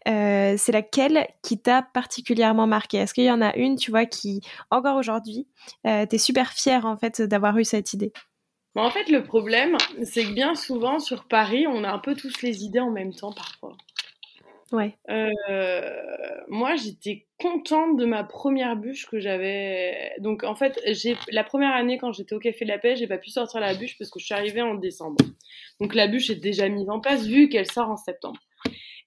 c'est 0.04 0.72
laquelle 0.72 1.28
qui 1.42 1.60
t'a 1.60 1.82
particulièrement 1.82 2.66
marqué 2.66 2.96
Est-ce 2.96 3.14
qu'il 3.14 3.24
y 3.24 3.30
en 3.30 3.40
a 3.40 3.54
une, 3.54 3.76
tu 3.76 3.92
vois, 3.92 4.04
qui, 4.04 4.40
encore 4.72 4.96
aujourd'hui, 4.96 5.46
tu 5.84 5.90
es 5.90 6.18
super 6.18 6.52
fière, 6.52 6.86
en 6.86 6.96
fait, 6.96 7.22
d'avoir 7.22 7.56
eu 7.58 7.64
cette 7.64 7.92
idée? 7.92 8.12
En 8.74 8.90
fait, 8.90 9.08
le 9.10 9.22
problème, 9.22 9.76
c'est 10.04 10.24
que 10.24 10.32
bien 10.32 10.54
souvent 10.54 10.98
sur 10.98 11.24
Paris, 11.24 11.66
on 11.66 11.84
a 11.84 11.90
un 11.90 11.98
peu 11.98 12.14
tous 12.14 12.42
les 12.42 12.64
idées 12.64 12.80
en 12.80 12.90
même 12.90 13.14
temps 13.14 13.32
parfois. 13.32 13.76
Ouais. 14.72 14.96
Euh, 15.10 15.90
moi, 16.48 16.76
j'étais 16.76 17.26
contente 17.38 17.98
de 17.98 18.06
ma 18.06 18.24
première 18.24 18.76
bûche 18.76 19.06
que 19.06 19.20
j'avais. 19.20 20.12
Donc, 20.18 20.44
en 20.44 20.54
fait, 20.54 20.80
j'ai 20.86 21.16
la 21.30 21.44
première 21.44 21.74
année 21.74 21.98
quand 21.98 22.12
j'étais 22.12 22.34
au 22.34 22.38
Café 22.38 22.64
de 22.64 22.70
la 22.70 22.78
Paix, 22.78 22.96
j'ai 22.96 23.06
pas 23.06 23.18
pu 23.18 23.28
sortir 23.28 23.60
la 23.60 23.74
bûche 23.74 23.98
parce 23.98 24.10
que 24.10 24.18
je 24.18 24.24
suis 24.24 24.34
arrivée 24.34 24.62
en 24.62 24.74
décembre. 24.74 25.22
Donc, 25.78 25.94
la 25.94 26.08
bûche 26.08 26.30
est 26.30 26.36
déjà 26.36 26.68
mise 26.70 26.88
en 26.88 27.00
place 27.00 27.26
vu 27.26 27.50
qu'elle 27.50 27.70
sort 27.70 27.90
en 27.90 27.98
septembre. 27.98 28.40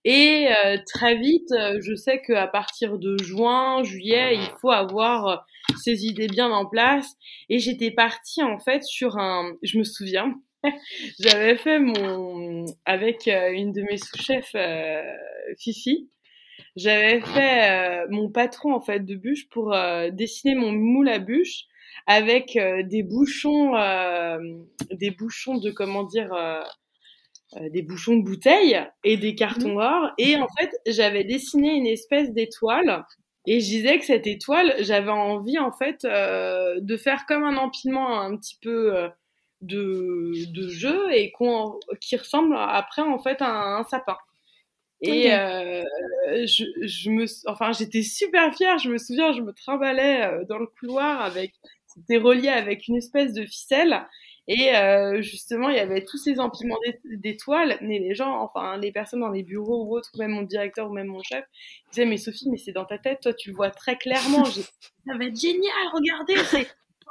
Et 0.04 0.50
euh, 0.66 0.78
très 0.86 1.16
vite, 1.18 1.52
euh, 1.52 1.80
je 1.82 1.96
sais 1.96 2.22
qu'à 2.22 2.46
partir 2.46 3.00
de 3.00 3.18
juin, 3.18 3.84
juillet, 3.84 4.36
il 4.36 4.52
faut 4.62 4.70
avoir 4.70 5.48
ses 5.82 5.92
euh, 5.92 6.10
idées 6.10 6.28
bien 6.28 6.52
en 6.52 6.66
place. 6.66 7.16
Et 7.50 7.60
j'étais 7.60 7.92
partie 7.92 8.44
en 8.44 8.60
fait 8.60 8.84
sur 8.84 9.18
un, 9.18 9.54
je 9.64 9.78
me 9.78 9.84
souviens, 9.84 10.34
j'avais 11.20 11.58
fait 11.58 11.80
mon, 11.80 12.66
avec 12.86 13.28
une 13.28 13.72
de 13.72 13.82
mes 13.84 13.98
sous-chefs, 13.98 14.56
Fifi, 15.60 16.10
j'avais 16.76 17.22
fait 17.22 18.08
mon 18.10 18.30
patron 18.30 18.74
en 18.74 18.82
fait 18.82 19.06
de 19.06 19.16
bûche 19.16 19.48
pour 19.50 19.76
dessiner 20.12 20.56
mon 20.56 20.72
moule 20.72 21.10
à 21.10 21.20
bûche 21.20 21.66
avec 22.08 22.58
des 22.58 23.04
bouchons, 23.04 23.74
des 24.92 25.12
bouchons 25.12 25.58
de 25.58 25.70
comment 25.70 26.04
dire 26.04 26.34
euh, 27.58 27.70
des 27.70 27.84
bouchons 27.84 28.18
de 28.18 28.24
bouteilles 28.24 28.82
et 29.04 29.18
des 29.18 29.36
cartons 29.36 29.76
mhm. 29.76 29.78
or. 29.78 30.12
Et 30.18 30.36
en 30.36 30.48
fait, 30.60 30.72
j'avais 30.88 31.24
dessiné 31.24 31.76
une 31.76 31.88
espèce 31.88 32.32
d'étoile. 32.32 33.06
Et 33.48 33.60
je 33.60 33.66
disais 33.66 34.00
que 34.00 34.06
cette 34.06 34.28
étoile, 34.28 34.76
j'avais 34.80 35.12
envie 35.12 35.60
en 35.60 35.72
fait 35.72 36.04
euh, 36.06 36.80
de 36.80 36.98
faire 36.98 37.26
comme 37.28 37.44
un 37.44 37.58
empilement 37.58 38.20
un 38.20 38.36
petit 38.38 38.58
peu 38.62 38.96
euh, 38.96 39.10
de, 39.62 40.32
de 40.52 40.70
jeu 40.70 41.12
et 41.12 41.32
qui 42.02 42.18
ressemble 42.18 42.56
après 42.58 43.02
en 43.02 43.20
fait 43.20 43.42
à 43.42 43.78
un, 43.78 43.84
sapin. 43.84 44.18
Et 45.02 45.30
je, 45.30 46.64
je, 46.82 47.10
me, 47.12 47.26
enfin, 47.48 47.72
j'étais 47.72 48.02
super 48.02 48.56
fière. 48.56 48.80
Je 48.80 48.90
me 48.90 48.98
souviens, 48.98 49.34
je 49.34 49.42
me 49.42 49.54
trimballais 49.54 50.46
dans 50.50 50.58
le 50.58 50.66
couloir 50.66 51.22
avec, 51.22 51.54
c'était 51.86 52.18
relié 52.18 52.50
avec 52.50 52.88
une 52.88 52.98
espèce 52.98 53.34
de 53.34 53.46
ficelle. 53.46 54.08
Et 54.48 54.76
euh, 54.76 55.22
justement, 55.22 55.70
il 55.70 55.76
y 55.76 55.80
avait 55.80 56.06
tous 56.06 56.18
ces 56.18 56.40
empilements 56.40 56.78
d'étoiles, 57.06 57.78
mais 57.82 58.00
les 58.00 58.14
gens, 58.14 58.40
enfin 58.42 58.78
les 58.78 58.92
personnes 58.92 59.22
dans 59.22 59.30
les 59.30 59.44
bureaux 59.44 59.86
ou 59.86 59.96
autres, 59.98 60.12
ou 60.14 60.20
même 60.20 60.32
mon 60.32 60.44
directeur 60.44 60.90
ou 60.90 60.94
même 60.94 61.08
mon 61.08 61.24
chef, 61.24 61.46
disaient 61.92 62.06
mais 62.06 62.18
Sophie, 62.18 62.50
mais 62.50 62.58
c'est 62.58 62.72
dans 62.72 62.86
ta 62.86 62.98
tête, 62.98 63.22
toi 63.22 63.34
tu 63.34 63.50
le 63.50 63.56
vois 63.56 63.72
très 63.72 63.98
clairement. 63.98 64.46
ça 64.46 64.62
va 65.18 65.26
être 65.26 65.40
génial, 65.40 65.88
regardez, 65.94 66.36
c'est 66.46 66.68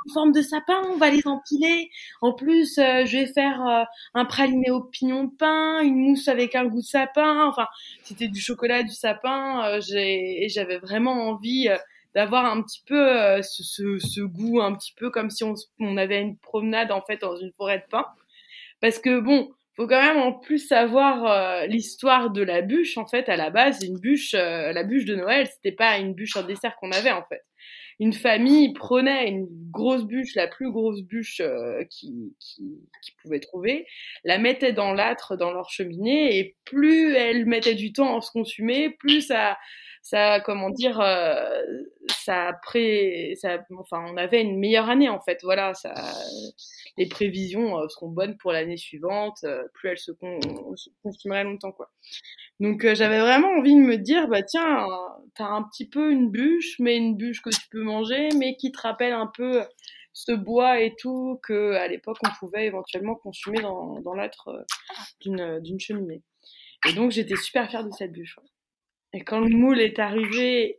en 0.07 0.13
forme 0.13 0.33
de 0.33 0.43
sapin, 0.43 0.83
on 0.87 0.97
va 0.97 1.11
les 1.11 1.27
empiler. 1.27 1.91
En 2.21 2.33
plus, 2.33 2.79
euh, 2.79 3.05
je 3.05 3.19
vais 3.19 3.27
faire 3.27 3.67
euh, 3.67 3.85
un 4.15 4.25
praliné 4.25 4.71
au 4.71 4.83
pignon 4.83 5.29
pain, 5.29 5.81
une 5.81 5.97
mousse 5.97 6.29
avec 6.29 6.55
un 6.55 6.67
goût 6.67 6.81
de 6.81 6.87
sapin. 6.87 7.47
Enfin, 7.47 7.67
c'était 8.03 8.29
du 8.29 8.41
chocolat, 8.41 8.83
du 8.83 8.93
sapin. 8.93 9.65
Euh, 9.65 9.81
j'avais 9.81 10.79
vraiment 10.79 11.29
envie 11.29 11.69
d'avoir 12.15 12.47
un 12.47 12.63
petit 12.63 12.83
peu 12.87 13.19
euh, 13.21 13.43
ce, 13.43 13.63
ce, 13.63 13.99
ce, 13.99 14.21
goût 14.21 14.61
un 14.61 14.75
petit 14.75 14.95
peu 14.97 15.11
comme 15.11 15.31
si 15.31 15.45
on, 15.45 15.55
on, 15.81 15.97
avait 15.97 16.21
une 16.21 16.39
promenade 16.39 16.93
en 16.93 17.03
fait 17.03 17.21
dans 17.21 17.37
une 17.37 17.53
forêt 17.53 17.79
de 17.79 17.85
pin 17.91 18.07
parce 18.81 18.99
que 18.99 19.21
bon 19.21 19.51
faut 19.77 19.89
quand 19.89 20.01
même 20.01 20.19
en 20.19 20.33
plus 20.33 20.59
savoir 20.59 21.27
euh, 21.27 21.67
l'histoire 21.67 22.31
de 22.31 22.43
la 22.43 22.63
bûche 22.63 22.97
en 22.97 23.07
fait 23.07 23.29
à 23.29 23.37
la 23.37 23.51
base 23.51 23.83
une 23.83 23.99
bûche 23.99 24.35
euh, 24.35 24.73
la 24.73 24.85
bûche 24.85 25.05
de 25.05 25.17
Noël 25.17 25.49
c'était 25.49 25.75
pas 25.75 25.99
une 25.99 26.15
bûche 26.15 26.37
en 26.37 26.45
dessert 26.45 26.77
qu'on 26.77 26.93
avait 26.93 27.13
en 27.13 27.25
fait. 27.25 27.43
Une 28.01 28.13
famille 28.13 28.73
prenait 28.73 29.29
une 29.29 29.47
grosse 29.71 30.05
bûche 30.05 30.35
la 30.35 30.49
plus 30.49 30.69
grosse 30.69 31.03
bûche 31.03 31.41
qui, 31.91 32.35
qui, 32.41 32.65
qui 33.01 33.13
pouvait 33.23 33.39
trouver 33.39 33.87
la 34.25 34.39
mettait 34.39 34.73
dans 34.73 34.93
l'âtre 34.93 35.37
dans 35.37 35.53
leur 35.53 35.71
cheminée 35.71 36.37
et 36.37 36.57
plus 36.65 37.15
elle 37.15 37.47
mettait 37.47 37.77
du 37.77 37.93
temps 37.93 38.19
à 38.19 38.21
se 38.21 38.33
consumer 38.33 38.91
plus 38.91 39.29
ça 39.29 39.57
ça, 40.05 40.39
comment 40.41 40.69
dire, 40.69 41.01
euh, 41.01 41.63
ça 42.09 42.47
après, 42.47 43.33
ça, 43.37 43.65
enfin, 43.79 44.05
on 44.07 44.19
avait 44.19 44.43
une 44.43 44.59
meilleure 44.59 44.91
année 44.91 45.09
en 45.09 45.19
fait. 45.19 45.39
Voilà, 45.43 45.73
ça, 45.73 45.95
les 46.99 47.09
prévisions 47.09 47.79
euh, 47.79 47.89
seront 47.89 48.11
bonnes 48.11 48.37
pour 48.37 48.53
l'année 48.53 48.77
suivante. 48.77 49.39
Euh, 49.45 49.63
plus 49.73 49.89
elles 49.89 49.99
se, 49.99 50.13
consumeraient 51.03 51.45
longtemps, 51.45 51.73
quoi. 51.73 51.91
Donc 52.61 52.87
j'avais 52.93 53.19
vraiment 53.19 53.49
envie 53.49 53.75
de 53.75 53.81
me 53.81 53.97
dire, 53.97 54.29
bah 54.29 54.43
tiens, 54.43 54.87
t'as 55.35 55.47
un 55.47 55.63
petit 55.63 55.89
peu 55.89 56.13
une 56.13 56.31
bûche, 56.31 56.79
mais 56.81 56.99
une 56.99 57.17
bûche 57.17 57.41
que 57.41 57.49
tu 57.49 57.67
peux 57.71 57.83
manger, 57.83 58.29
mais 58.39 58.57
qui 58.57 58.73
te 58.73 58.81
rappelle 58.83 59.15
un 59.15 59.27
peu 59.35 59.63
ce 60.13 60.33
bois 60.33 60.81
et 60.81 60.95
tout 60.97 61.41
que 61.43 61.73
à 61.73 61.89
l'époque 61.89 62.19
on 62.27 62.31
pouvait 62.39 62.67
éventuellement 62.67 63.15
consommer 63.15 63.61
dans, 63.63 64.01
dans 64.03 64.15
l'âtre 64.15 64.67
d'une 65.23 65.61
d'une 65.61 65.81
cheminée. 65.81 66.23
Et 66.89 66.93
donc 66.93 67.11
j'étais 67.11 67.37
super 67.37 67.71
fière 67.71 67.85
de 67.85 67.91
cette 67.91 68.13
bûche. 68.13 68.37
Et 69.15 69.21
quand 69.21 69.39
le 69.39 69.57
moule 69.57 69.81
est 69.81 70.01
arrivé, 70.01 70.79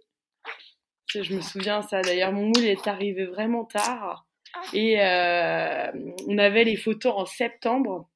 je 1.07 1.33
me 1.33 1.39
souviens 1.39 1.81
ça 1.81 2.01
d'ailleurs, 2.01 2.33
mon 2.33 2.47
moule 2.47 2.65
est 2.65 2.85
arrivé 2.85 3.25
vraiment 3.25 3.63
tard. 3.63 4.27
Et 4.73 5.01
euh, 5.01 5.89
on 6.27 6.37
avait 6.37 6.65
les 6.65 6.75
photos 6.75 7.13
en 7.15 7.25
septembre. 7.25 8.09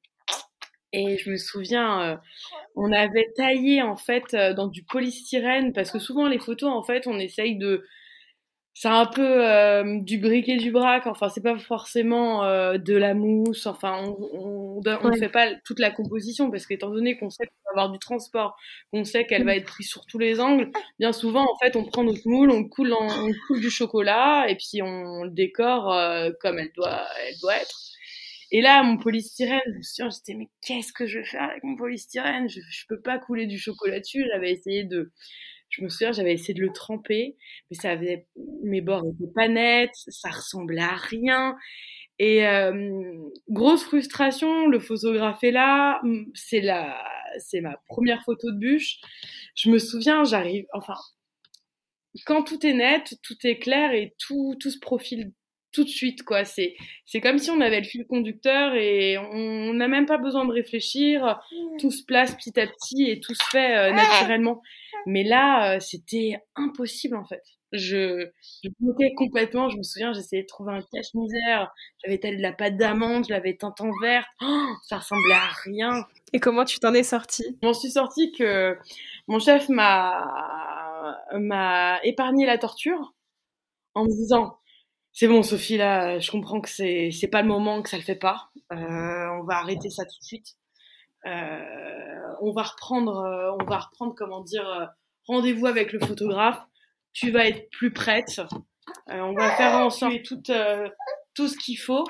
Et 0.92 1.16
je 1.16 1.30
me 1.30 1.36
souviens, 1.36 2.02
euh, 2.02 2.16
on 2.76 2.92
avait 2.92 3.28
taillé 3.34 3.80
en 3.80 3.96
fait 3.96 4.34
euh, 4.34 4.52
dans 4.52 4.66
du 4.66 4.82
polystyrène 4.82 5.72
parce 5.72 5.90
que 5.90 5.98
souvent 5.98 6.28
les 6.28 6.38
photos 6.38 6.70
en 6.70 6.82
fait 6.82 7.06
on 7.06 7.18
essaye 7.18 7.56
de 7.56 7.86
c'est 8.74 8.88
un 8.88 9.06
peu 9.06 9.46
euh, 9.46 10.00
du 10.00 10.18
brick 10.18 10.48
et 10.48 10.56
du 10.56 10.70
brac. 10.70 11.06
Enfin, 11.06 11.28
c'est 11.28 11.42
pas 11.42 11.58
forcément 11.58 12.44
euh, 12.44 12.78
de 12.78 12.94
la 12.94 13.14
mousse. 13.14 13.66
Enfin, 13.66 14.14
on 14.32 14.80
ne 14.80 15.16
fait 15.18 15.28
pas 15.28 15.54
toute 15.64 15.80
la 15.80 15.90
composition 15.90 16.50
parce 16.50 16.66
qu'étant 16.66 16.90
donné 16.90 17.18
qu'on 17.18 17.30
sait 17.30 17.46
qu'on 17.46 17.74
va 17.74 17.82
avoir 17.82 17.92
du 17.92 17.98
transport, 17.98 18.56
qu'on 18.92 19.04
sait 19.04 19.26
qu'elle 19.26 19.44
va 19.44 19.56
être 19.56 19.66
prise 19.66 19.88
sur 19.88 20.06
tous 20.06 20.18
les 20.18 20.40
angles, 20.40 20.70
bien 20.98 21.12
souvent, 21.12 21.42
en 21.42 21.58
fait, 21.58 21.76
on 21.76 21.84
prend 21.84 22.04
notre 22.04 22.26
moule, 22.26 22.50
on 22.50 22.66
coule, 22.68 22.92
on 22.92 23.08
coule 23.48 23.60
du 23.60 23.70
chocolat 23.70 24.46
et 24.48 24.56
puis 24.56 24.82
on 24.82 25.24
le 25.24 25.30
décore 25.30 25.92
euh, 25.92 26.30
comme 26.40 26.58
elle 26.58 26.72
doit, 26.74 27.06
elle 27.26 27.38
doit 27.40 27.56
être. 27.56 27.76
Et 28.52 28.62
là, 28.62 28.82
mon 28.82 28.96
polystyrène, 28.98 29.60
je 29.66 29.78
me 29.78 29.82
souviens, 29.82 30.10
j'étais 30.10 30.34
mais 30.36 30.48
qu'est-ce 30.66 30.92
que 30.92 31.06
je 31.06 31.18
vais 31.20 31.24
faire 31.24 31.42
avec 31.42 31.62
mon 31.62 31.76
polystyrène? 31.76 32.48
Je, 32.48 32.60
je 32.68 32.84
peux 32.88 33.00
pas 33.00 33.18
couler 33.18 33.46
du 33.46 33.58
chocolat 33.58 34.00
dessus. 34.00 34.24
J'avais 34.32 34.50
essayé 34.52 34.84
de 34.84 35.12
je 35.70 35.82
me 35.82 35.88
souviens, 35.88 36.12
j'avais 36.12 36.34
essayé 36.34 36.54
de 36.54 36.60
le 36.60 36.72
tremper, 36.72 37.36
mais 37.70 37.76
ça 37.76 37.90
avait, 37.90 38.26
mes 38.62 38.80
bords 38.80 39.04
étaient 39.06 39.32
pas 39.34 39.48
nets, 39.48 39.90
ça 39.94 40.30
ressemblait 40.30 40.82
à 40.82 40.96
rien. 40.96 41.56
Et 42.18 42.44
grosse 43.48 43.84
frustration, 43.84 44.66
le 44.66 44.78
photographe 44.78 45.42
est 45.42 45.52
là, 45.52 46.02
c'est 46.34 46.60
la, 46.60 47.02
c'est 47.38 47.60
ma 47.60 47.80
première 47.88 48.22
photo 48.24 48.50
de 48.50 48.58
bûche. 48.58 48.98
Je 49.54 49.70
me 49.70 49.78
souviens, 49.78 50.24
j'arrive, 50.24 50.66
enfin, 50.74 50.96
quand 52.26 52.42
tout 52.42 52.66
est 52.66 52.74
net, 52.74 53.14
tout 53.22 53.36
est 53.44 53.58
clair 53.58 53.92
et 53.92 54.14
tout, 54.18 54.56
tout 54.60 54.70
se 54.70 54.78
profile 54.78 55.32
tout 55.72 55.84
de 55.84 55.88
suite, 55.88 56.22
quoi. 56.22 56.44
C'est, 56.44 56.74
c'est 57.06 57.20
comme 57.20 57.38
si 57.38 57.50
on 57.50 57.60
avait 57.60 57.80
le 57.80 57.86
fil 57.86 58.06
conducteur 58.06 58.74
et 58.74 59.18
on 59.18 59.72
n'a 59.74 59.88
même 59.88 60.06
pas 60.06 60.18
besoin 60.18 60.44
de 60.44 60.52
réfléchir. 60.52 61.40
Tout 61.78 61.90
se 61.90 62.04
place 62.04 62.34
petit 62.34 62.58
à 62.58 62.66
petit 62.66 63.04
et 63.08 63.20
tout 63.20 63.34
se 63.34 63.44
fait 63.50 63.76
euh, 63.76 63.92
naturellement. 63.92 64.62
Mais 65.06 65.24
là, 65.24 65.76
euh, 65.76 65.80
c'était 65.80 66.38
impossible, 66.56 67.16
en 67.16 67.24
fait. 67.24 67.42
Je, 67.72 68.28
je 68.64 68.68
bloquais 68.80 69.14
complètement. 69.14 69.68
Je 69.68 69.76
me 69.76 69.84
souviens, 69.84 70.12
j'essayais 70.12 70.42
de 70.42 70.48
trouver 70.48 70.72
un 70.72 70.82
cache-misère. 70.92 71.72
J'avais 72.02 72.18
tel 72.18 72.36
de 72.36 72.42
la 72.42 72.52
pâte 72.52 72.76
d'amande, 72.76 73.26
je 73.28 73.32
l'avais 73.32 73.56
teinte 73.56 73.80
en 73.80 73.90
verte. 74.02 74.26
Oh, 74.42 74.66
ça 74.82 74.98
ressemblait 74.98 75.34
à 75.34 75.48
rien. 75.64 76.04
Et 76.32 76.40
comment 76.40 76.64
tu 76.64 76.80
t'en 76.80 76.94
es 76.94 77.04
sortie? 77.04 77.44
Je 77.62 77.66
m'en 77.66 77.72
suis 77.72 77.90
sortie 77.90 78.32
que 78.32 78.76
mon 79.28 79.38
chef 79.38 79.68
m'a, 79.68 81.16
m'a 81.32 82.00
épargné 82.02 82.44
la 82.44 82.58
torture 82.58 83.14
en 83.94 84.02
me 84.02 84.10
disant 84.10 84.58
c'est 85.12 85.28
bon 85.28 85.42
Sophie 85.42 85.76
là, 85.76 86.18
je 86.18 86.30
comprends 86.30 86.60
que 86.60 86.68
c'est 86.68 87.10
c'est 87.10 87.28
pas 87.28 87.42
le 87.42 87.48
moment, 87.48 87.82
que 87.82 87.88
ça 87.88 87.96
le 87.96 88.02
fait 88.02 88.14
pas. 88.14 88.50
Euh, 88.72 88.76
on 88.76 89.44
va 89.44 89.56
arrêter 89.56 89.90
ça 89.90 90.04
tout 90.04 90.18
de 90.18 90.24
suite. 90.24 90.56
Euh, 91.26 92.32
on 92.40 92.52
va 92.52 92.62
reprendre, 92.62 93.18
euh, 93.18 93.52
on 93.60 93.64
va 93.64 93.78
reprendre 93.78 94.14
comment 94.16 94.40
dire 94.40 94.68
euh, 94.68 94.86
rendez-vous 95.26 95.66
avec 95.66 95.92
le 95.92 96.00
photographe. 96.00 96.60
Tu 97.12 97.30
vas 97.30 97.46
être 97.46 97.68
plus 97.70 97.92
prête. 97.92 98.40
on 99.08 99.34
va 99.34 99.50
faire 99.56 99.74
ensemble 99.74 100.22
tout 100.22 100.40
tout 101.34 101.48
ce 101.48 101.58
qu'il 101.58 101.78
faut. 101.78 102.04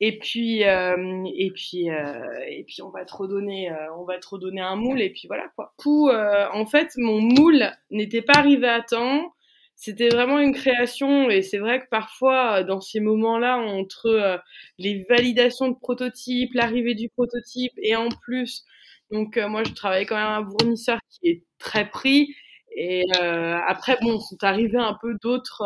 Et 0.00 0.18
puis 0.18 0.60
et 0.60 1.50
puis 1.54 1.86
et 1.86 2.64
puis 2.66 2.82
on 2.82 2.90
va 2.90 3.04
te 3.04 3.14
redonner 3.14 3.70
on 3.96 4.04
va 4.04 4.18
te 4.18 4.28
redonner 4.28 4.60
un 4.60 4.76
moule 4.76 5.00
et 5.00 5.10
puis 5.10 5.26
voilà 5.26 5.48
quoi. 5.56 5.74
Coup, 5.76 6.10
en 6.10 6.66
fait 6.66 6.90
mon 6.96 7.20
moule 7.20 7.70
n'était 7.90 8.22
pas 8.22 8.38
arrivé 8.38 8.68
à 8.68 8.82
temps 8.82 9.32
c'était 9.76 10.08
vraiment 10.08 10.38
une 10.38 10.54
création 10.54 11.28
et 11.28 11.42
c'est 11.42 11.58
vrai 11.58 11.80
que 11.80 11.88
parfois 11.90 12.64
dans 12.64 12.80
ces 12.80 12.98
moments-là 12.98 13.58
entre 13.58 14.06
euh, 14.06 14.38
les 14.78 15.04
validations 15.08 15.68
de 15.68 15.76
prototypes, 15.78 16.54
l'arrivée 16.54 16.94
du 16.94 17.10
prototype 17.10 17.72
et 17.76 17.94
en 17.94 18.08
plus 18.08 18.64
donc 19.10 19.36
euh, 19.36 19.48
moi 19.48 19.62
je 19.64 19.72
travaillais 19.74 20.06
quand 20.06 20.16
même 20.16 20.24
à 20.26 20.38
un 20.38 20.46
fournisseur 20.46 20.98
qui 21.10 21.28
est 21.28 21.44
très 21.58 21.88
pris 21.90 22.34
et 22.74 23.04
euh, 23.20 23.58
après 23.66 23.98
bon 24.00 24.18
sont 24.18 24.42
arrivés 24.42 24.78
un 24.78 24.96
peu 25.00 25.14
d'autres 25.22 25.62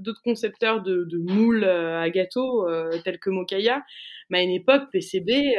d'autres 0.00 0.22
concepteurs 0.22 0.82
de, 0.82 1.04
de 1.04 1.18
moules 1.18 1.64
à 1.64 2.08
gâteau 2.10 2.66
tels 3.04 3.18
que 3.18 3.30
Mokaya. 3.30 3.82
Mais 4.30 4.38
à 4.38 4.42
une 4.42 4.50
époque 4.50 4.84
PCB 4.92 5.56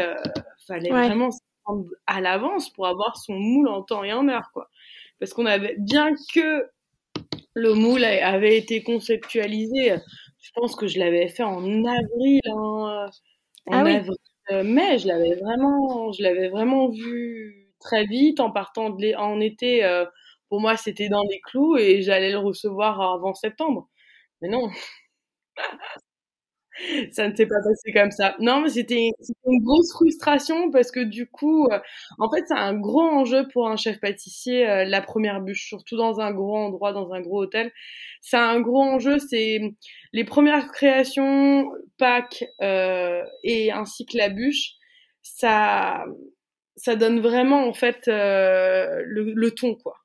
fallait 0.65 0.89
vraiment 0.89 1.29
prendre 1.63 1.86
à 2.08 2.22
l'avance 2.22 2.72
pour 2.72 2.88
avoir 2.88 3.18
son 3.18 3.34
moule 3.34 3.68
en 3.68 3.84
temps 3.84 4.03
et 4.03 4.13
en 4.13 4.27
heure 4.27 4.50
quoi. 4.53 4.70
Parce 5.20 5.34
qu'on 5.34 5.46
avait 5.46 5.75
bien 5.77 6.15
que 6.34 6.65
le 7.53 7.74
moule 7.74 8.03
avait 8.03 8.58
été 8.58 8.84
conceptualisé. 8.84 9.96
Je 10.41 10.51
pense 10.53 10.75
que 10.75 10.88
je 10.88 11.00
l'avais 11.00 11.27
fait 11.27 11.44
en 11.44 11.86
avril, 11.86 12.41
hein, 12.48 13.10
en 13.68 13.74
ah 13.74 13.79
avril, 13.79 14.15
euh, 14.51 14.63
mai. 14.63 15.00
Je 15.00 15.08
l'avais 15.08 15.36
vraiment, 15.36 16.12
je 16.12 16.24
l'avais 16.24 16.50
vraiment 16.50 16.89
vu 16.89 17.68
très 17.79 18.06
vite 18.06 18.39
en 18.39 18.51
partant 18.51 18.89
de 18.89 19.15
en 19.15 19.39
été. 19.41 19.84
Euh, 19.86 20.06
pour 20.50 20.62
moi, 20.62 20.77
c'était 20.77 21.10
dans 21.10 21.24
les 21.29 21.39
clous 21.41 21.77
et 21.77 22.01
j'allais 22.01 22.32
le 22.32 22.39
recevoir 22.39 23.01
avant 23.01 23.34
septembre. 23.34 23.89
Mais 24.41 24.50
non. 24.50 24.70
ça 27.12 27.27
ne 27.27 27.36
s'est 27.36 27.45
pas 27.45 27.62
passé 27.63 27.91
comme 27.93 28.12
ça. 28.12 28.36
Non, 28.39 28.62
mais 28.62 28.69
c'était 28.69 29.09
une 29.45 29.63
grosse 29.63 29.91
frustration 29.91 30.71
parce 30.71 30.91
que 30.91 31.01
du 31.01 31.27
coup, 31.27 31.67
euh, 31.67 31.79
en 32.19 32.29
fait, 32.31 32.43
c'est 32.48 32.53
un 32.57 32.75
gros 32.77 33.01
enjeu 33.01 33.48
pour 33.53 33.67
un 33.67 33.75
chef 33.75 34.00
pâtissier, 34.00 34.69
euh, 34.69 34.86
la 34.86 35.01
première 35.01 35.41
bûche, 35.41 35.67
surtout 35.67 35.98
dans 35.98 36.19
un 36.19 36.31
gros 36.31 36.57
endroit, 36.57 36.93
dans 36.93 37.12
un 37.13 37.21
gros 37.21 37.43
hôtel. 37.43 37.71
C'est 38.21 38.38
un 38.38 38.59
gros 38.62 38.81
enjeu, 38.81 39.17
c'est 39.19 39.59
les 40.13 40.24
premières 40.24 40.71
créations, 40.71 41.69
Pâques 41.98 42.45
euh, 42.62 43.24
et 43.43 43.71
ainsi 43.71 44.05
que 44.05 44.17
la 44.17 44.29
bûche, 44.29 44.74
ça, 45.21 46.05
ça 46.75 46.95
donne 46.95 47.19
vraiment 47.19 47.67
en 47.67 47.74
fait 47.74 48.03
le, 48.07 49.33
le 49.33 49.51
ton, 49.51 49.75
quoi. 49.75 49.95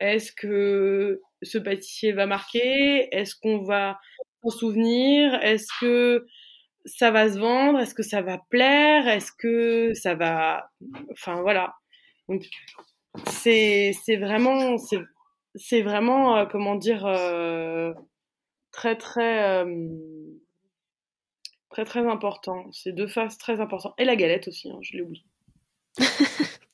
Est-ce 0.00 0.32
que 0.32 1.20
ce 1.42 1.58
pâtissier 1.58 2.12
va 2.12 2.26
marquer? 2.26 3.08
Est-ce 3.14 3.36
qu'on 3.40 3.62
va 3.62 3.98
souvenir? 4.50 5.34
Est-ce 5.42 5.68
que 5.80 6.26
ça 6.84 7.10
va 7.10 7.30
se 7.30 7.38
vendre? 7.38 7.78
Est-ce 7.78 7.94
que 7.94 8.02
ça 8.02 8.22
va 8.22 8.38
plaire? 8.50 9.08
Est-ce 9.08 9.32
que 9.32 9.94
ça 9.94 10.14
va... 10.14 10.70
Enfin 11.10 11.40
voilà. 11.42 11.74
C'est 13.26 13.92
vraiment... 14.18 14.76
C'est 15.54 15.82
vraiment, 15.82 16.36
euh, 16.36 16.46
comment 16.46 16.76
dire, 16.76 17.04
euh, 17.06 17.92
très 18.70 18.96
très... 18.96 19.64
Euh, 19.64 19.86
très 21.70 21.84
très 21.84 22.06
important. 22.06 22.70
C'est 22.72 22.92
deux 22.92 23.06
phases 23.06 23.38
très 23.38 23.60
importantes. 23.60 23.94
Et 23.98 24.04
la 24.04 24.16
galette 24.16 24.48
aussi, 24.48 24.70
hein, 24.70 24.78
je 24.82 24.96
l'ai 24.96 25.02
oublié. 25.02 25.24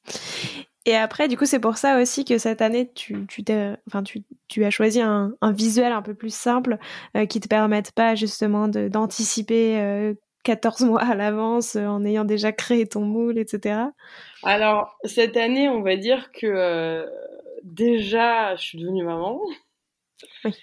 Et 0.89 0.97
après, 0.97 1.29
du 1.29 1.37
coup, 1.37 1.45
c'est 1.45 1.61
pour 1.61 1.77
ça 1.77 2.01
aussi 2.01 2.25
que 2.25 2.39
cette 2.39 2.63
année, 2.63 2.91
tu, 2.95 3.27
tu, 3.27 3.45
enfin, 3.89 4.03
tu, 4.03 4.23
tu 4.49 4.65
as 4.65 4.71
choisi 4.71 5.03
un, 5.03 5.35
un, 5.43 5.53
visuel 5.53 5.93
un 5.93 6.01
peu 6.01 6.15
plus 6.15 6.33
simple 6.33 6.79
euh, 7.15 7.27
qui 7.27 7.41
te 7.41 7.47
permette 7.47 7.93
pas 7.93 8.15
justement 8.15 8.69
d'anticiper 8.69 10.15
14 10.45 10.81
euh, 10.81 10.87
mois 10.87 11.03
à 11.03 11.15
l'avance 11.15 11.77
euh, 11.77 11.85
en 11.85 12.07
ayant 12.07 12.25
déjà 12.25 12.53
créé 12.53 12.87
ton 12.87 13.03
moule, 13.03 13.37
etc. 13.37 13.81
Alors, 14.43 14.97
cette 15.05 15.37
année, 15.37 15.69
on 15.69 15.83
va 15.83 15.97
dire 15.97 16.33
que 16.33 17.07
déjà, 17.65 18.57
je 18.57 18.63
suis 18.63 18.79
devenue 18.79 19.05
maman. 19.05 19.43
Oui. 20.43 20.55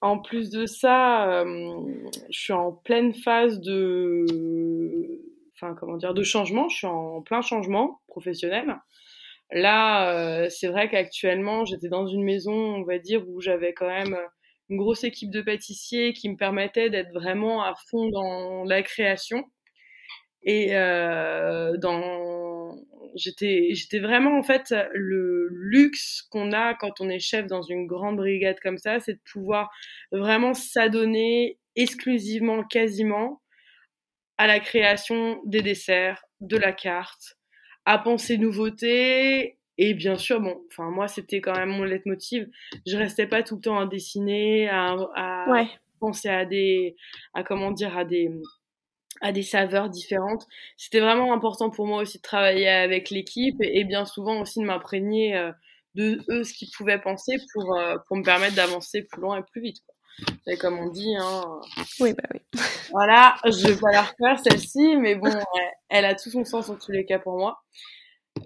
En 0.00 0.20
plus 0.20 0.50
de 0.50 0.64
ça, 0.64 1.44
je 1.44 2.38
suis 2.38 2.52
en 2.52 2.70
pleine 2.70 3.14
phase 3.14 3.60
de, 3.60 4.26
enfin, 5.56 5.74
comment 5.74 5.96
dire, 5.96 6.14
de 6.14 6.22
changement. 6.22 6.68
Je 6.68 6.76
suis 6.76 6.86
en 6.86 7.20
plein 7.20 7.42
changement 7.42 8.00
professionnel. 8.06 8.76
Là, 9.52 10.44
euh, 10.44 10.48
c'est 10.48 10.68
vrai 10.68 10.88
qu'actuellement, 10.88 11.64
j'étais 11.64 11.88
dans 11.88 12.06
une 12.06 12.24
maison, 12.24 12.52
on 12.52 12.84
va 12.84 12.98
dire, 12.98 13.28
où 13.28 13.40
j'avais 13.40 13.74
quand 13.74 13.88
même 13.88 14.16
une 14.70 14.78
grosse 14.78 15.04
équipe 15.04 15.30
de 15.30 15.42
pâtissiers 15.42 16.14
qui 16.14 16.28
me 16.30 16.36
permettait 16.36 16.88
d'être 16.90 17.12
vraiment 17.12 17.62
à 17.62 17.74
fond 17.90 18.08
dans 18.08 18.64
la 18.64 18.82
création. 18.82 19.44
Et 20.42 20.76
euh, 20.76 21.76
dans, 21.76 22.76
j'étais, 23.14 23.68
j'étais 23.72 24.00
vraiment 24.00 24.38
en 24.38 24.42
fait 24.42 24.74
le 24.92 25.48
luxe 25.50 26.22
qu'on 26.30 26.52
a 26.52 26.74
quand 26.74 27.00
on 27.00 27.08
est 27.08 27.20
chef 27.20 27.46
dans 27.46 27.62
une 27.62 27.86
grande 27.86 28.16
brigade 28.16 28.58
comme 28.60 28.78
ça, 28.78 29.00
c'est 29.00 29.14
de 29.14 29.20
pouvoir 29.30 29.70
vraiment 30.10 30.54
s'adonner 30.54 31.58
exclusivement, 31.76 32.64
quasiment, 32.64 33.42
à 34.38 34.46
la 34.46 34.60
création 34.60 35.40
des 35.44 35.62
desserts, 35.62 36.24
de 36.40 36.56
la 36.56 36.72
carte, 36.72 37.36
à 37.84 37.98
penser 37.98 38.38
nouveautés. 38.38 39.58
Et 39.78 39.94
bien 39.94 40.16
sûr, 40.16 40.40
bon, 40.40 40.62
enfin 40.68 40.90
moi 40.90 41.08
c'était 41.08 41.40
quand 41.40 41.56
même 41.56 41.70
mon 41.70 41.84
leitmotiv. 41.84 42.48
Je 42.86 42.96
restais 42.96 43.26
pas 43.26 43.42
tout 43.42 43.56
le 43.56 43.62
temps 43.62 43.78
à 43.78 43.86
dessiner, 43.86 44.68
à, 44.68 44.96
à 45.16 45.46
penser 46.00 46.28
à 46.28 46.44
des, 46.44 46.96
à 47.34 47.42
comment 47.42 47.70
dire, 47.70 47.96
à 47.96 48.04
des, 48.04 48.30
à 49.22 49.32
des 49.32 49.42
saveurs 49.42 49.88
différentes. 49.88 50.46
C'était 50.76 51.00
vraiment 51.00 51.32
important 51.32 51.70
pour 51.70 51.86
moi 51.86 52.02
aussi 52.02 52.18
de 52.18 52.22
travailler 52.22 52.68
avec 52.68 53.10
l'équipe 53.10 53.56
et, 53.60 53.84
bien 53.84 54.04
souvent 54.04 54.40
aussi 54.40 54.60
de 54.60 54.64
m'imprégner 54.66 55.36
euh, 55.36 55.52
de 55.94 56.20
eux 56.30 56.44
ce 56.44 56.52
qu'ils 56.54 56.70
pouvaient 56.76 57.00
penser 57.00 57.36
pour 57.52 57.76
euh, 57.76 57.96
pour 58.08 58.16
me 58.16 58.22
permettre 58.24 58.56
d'avancer 58.56 59.02
plus 59.02 59.20
loin 59.22 59.38
et 59.38 59.42
plus 59.42 59.62
vite. 59.62 59.78
Quoi. 59.86 59.91
Comme 60.60 60.78
on 60.78 60.88
dit. 60.88 61.14
Hein. 61.18 61.60
Oui, 62.00 62.12
bah 62.14 62.28
oui. 62.32 62.40
Voilà, 62.90 63.36
je 63.46 63.68
vais 63.68 63.76
pas 63.76 63.90
la 63.90 64.02
refaire 64.02 64.38
celle-ci, 64.42 64.96
mais 64.96 65.14
bon, 65.14 65.30
elle 65.88 66.04
a 66.04 66.14
tout 66.14 66.30
son 66.30 66.44
sens 66.44 66.68
en 66.68 66.76
tous 66.76 66.92
les 66.92 67.06
cas 67.06 67.18
pour 67.18 67.38
moi. 67.38 67.62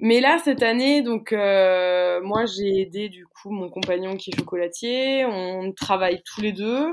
Mais 0.00 0.20
là, 0.20 0.38
cette 0.44 0.62
année, 0.62 1.02
donc 1.02 1.33
euh, 1.33 2.20
moi 2.22 2.44
j'ai 2.44 2.81
aidé 2.83 3.09
du 3.09 3.24
coup 3.26 3.50
mon 3.50 3.70
compagnon 3.70 4.16
qui 4.16 4.31
est 4.31 4.37
chocolatier. 4.37 5.24
On 5.24 5.72
travaille 5.72 6.22
tous 6.24 6.40
les 6.42 6.52
deux. 6.52 6.92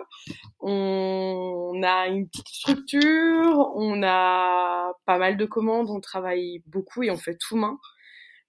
On 0.60 1.82
a 1.84 2.08
une 2.08 2.28
petite 2.30 2.48
structure. 2.48 3.72
On 3.76 4.04
a 4.04 4.94
pas 5.06 5.18
mal 5.18 5.38
de 5.38 5.46
commandes. 5.46 5.90
On 5.90 6.00
travaille 6.00 6.64
beaucoup 6.68 7.04
et 7.04 7.12
on 7.12 7.18
fait 7.18 7.38
tout 7.38 7.58
main. 7.58 7.78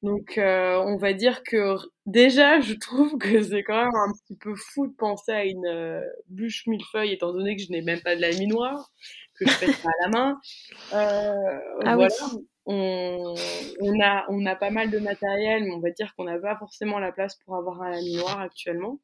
Donc 0.05 0.37
euh, 0.37 0.77
on 0.85 0.97
va 0.99 1.15
dire 1.15 1.43
que 1.43 1.77
déjà 2.05 2.61
je 2.61 2.75
trouve 2.75 3.17
que 3.17 3.43
c'est 3.43 3.63
quand 3.63 3.85
même 3.85 3.95
un 3.95 4.13
petit 4.13 4.37
peu 4.37 4.55
fou 4.55 4.87
de 4.87 4.93
penser 4.93 5.33
à 5.33 5.45
une 5.47 5.65
euh, 5.67 6.03
bûche 6.29 6.67
millefeuille 6.67 7.13
étant 7.13 7.33
donné 7.33 7.57
que 7.57 7.63
je 7.63 7.73
n'ai 7.73 7.81
même 7.81 8.03
pas 8.03 8.15
de 8.15 8.21
la 8.21 8.29
minoire 8.31 8.91
que 9.35 9.47
je 9.47 9.53
fais 9.53 9.71
à 9.71 9.91
la 10.03 10.09
main. 10.09 10.41
Euh, 10.93 11.59
ah 11.87 11.97
voilà. 11.97 12.15
On, 12.67 13.35
on, 13.81 14.01
a, 14.01 14.25
on 14.29 14.47
a 14.47 14.57
pas 14.57 14.71
mal 14.71 14.91
de 14.91 14.99
matériel, 14.99 15.65
mais 15.65 15.73
on 15.73 15.81
va 15.81 15.91
dire 15.91 16.15
qu'on 16.15 16.25
n'a 16.25 16.39
pas 16.39 16.57
forcément 16.57 16.99
la 16.99 17.13
place 17.13 17.37
pour 17.45 17.57
avoir 17.57 17.83
un 17.83 17.91
laminoir 17.91 18.41
actuellement. 18.41 19.01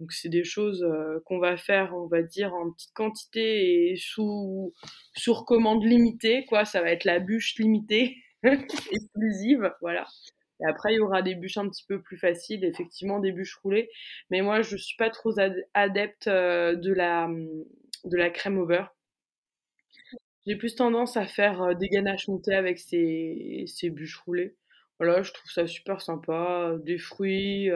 Donc 0.00 0.12
c'est 0.12 0.28
des 0.28 0.44
choses 0.44 0.82
euh, 0.82 1.20
qu'on 1.26 1.38
va 1.38 1.56
faire, 1.56 1.94
on 1.94 2.06
va 2.06 2.22
dire, 2.22 2.52
en 2.54 2.72
petite 2.72 2.92
quantité 2.92 3.92
et 3.92 3.96
sous, 3.96 4.72
sur 5.16 5.44
commande 5.44 5.84
limitée. 5.84 6.44
Quoi. 6.46 6.64
Ça 6.64 6.82
va 6.82 6.90
être 6.90 7.04
la 7.04 7.20
bûche 7.20 7.56
limitée, 7.58 8.16
exclusive. 8.42 9.72
Voilà. 9.80 10.06
Et 10.60 10.66
après, 10.68 10.92
il 10.92 10.96
y 10.96 11.00
aura 11.00 11.22
des 11.22 11.34
bûches 11.34 11.58
un 11.58 11.68
petit 11.68 11.84
peu 11.86 12.00
plus 12.00 12.16
faciles, 12.16 12.64
effectivement, 12.64 13.18
des 13.18 13.32
bûches 13.32 13.56
roulées. 13.56 13.90
Mais 14.30 14.42
moi, 14.42 14.62
je 14.62 14.76
suis 14.76 14.96
pas 14.96 15.10
trop 15.10 15.32
adepte 15.74 16.26
euh, 16.26 16.74
de 16.74 16.92
la, 16.92 18.30
crème 18.30 18.58
au 18.58 18.66
beurre. 18.66 18.94
J'ai 20.46 20.56
plus 20.56 20.74
tendance 20.74 21.16
à 21.16 21.26
faire 21.26 21.76
des 21.76 21.88
ganaches 21.88 22.28
montées 22.28 22.54
avec 22.54 22.78
ces, 22.78 23.64
ces 23.66 23.90
bûches 23.90 24.18
roulées. 24.18 24.56
Voilà, 24.98 25.22
je 25.22 25.32
trouve 25.32 25.50
ça 25.50 25.66
super 25.66 26.00
sympa. 26.00 26.76
Des 26.84 26.98
fruits, 26.98 27.70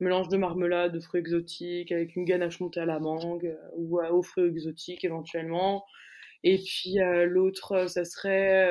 mélange 0.00 0.28
de 0.28 0.36
marmelade, 0.36 0.92
de 0.92 1.00
fruits 1.00 1.20
exotiques, 1.20 1.92
avec 1.92 2.16
une 2.16 2.24
ganache 2.24 2.60
montée 2.60 2.80
à 2.80 2.86
la 2.86 2.98
mangue 2.98 3.56
ou 3.76 4.00
aux 4.00 4.22
fruits 4.22 4.48
exotiques 4.48 5.04
éventuellement. 5.04 5.84
Et 6.44 6.58
puis 6.58 6.96
l'autre, 7.26 7.86
ça 7.88 8.04
serait 8.04 8.68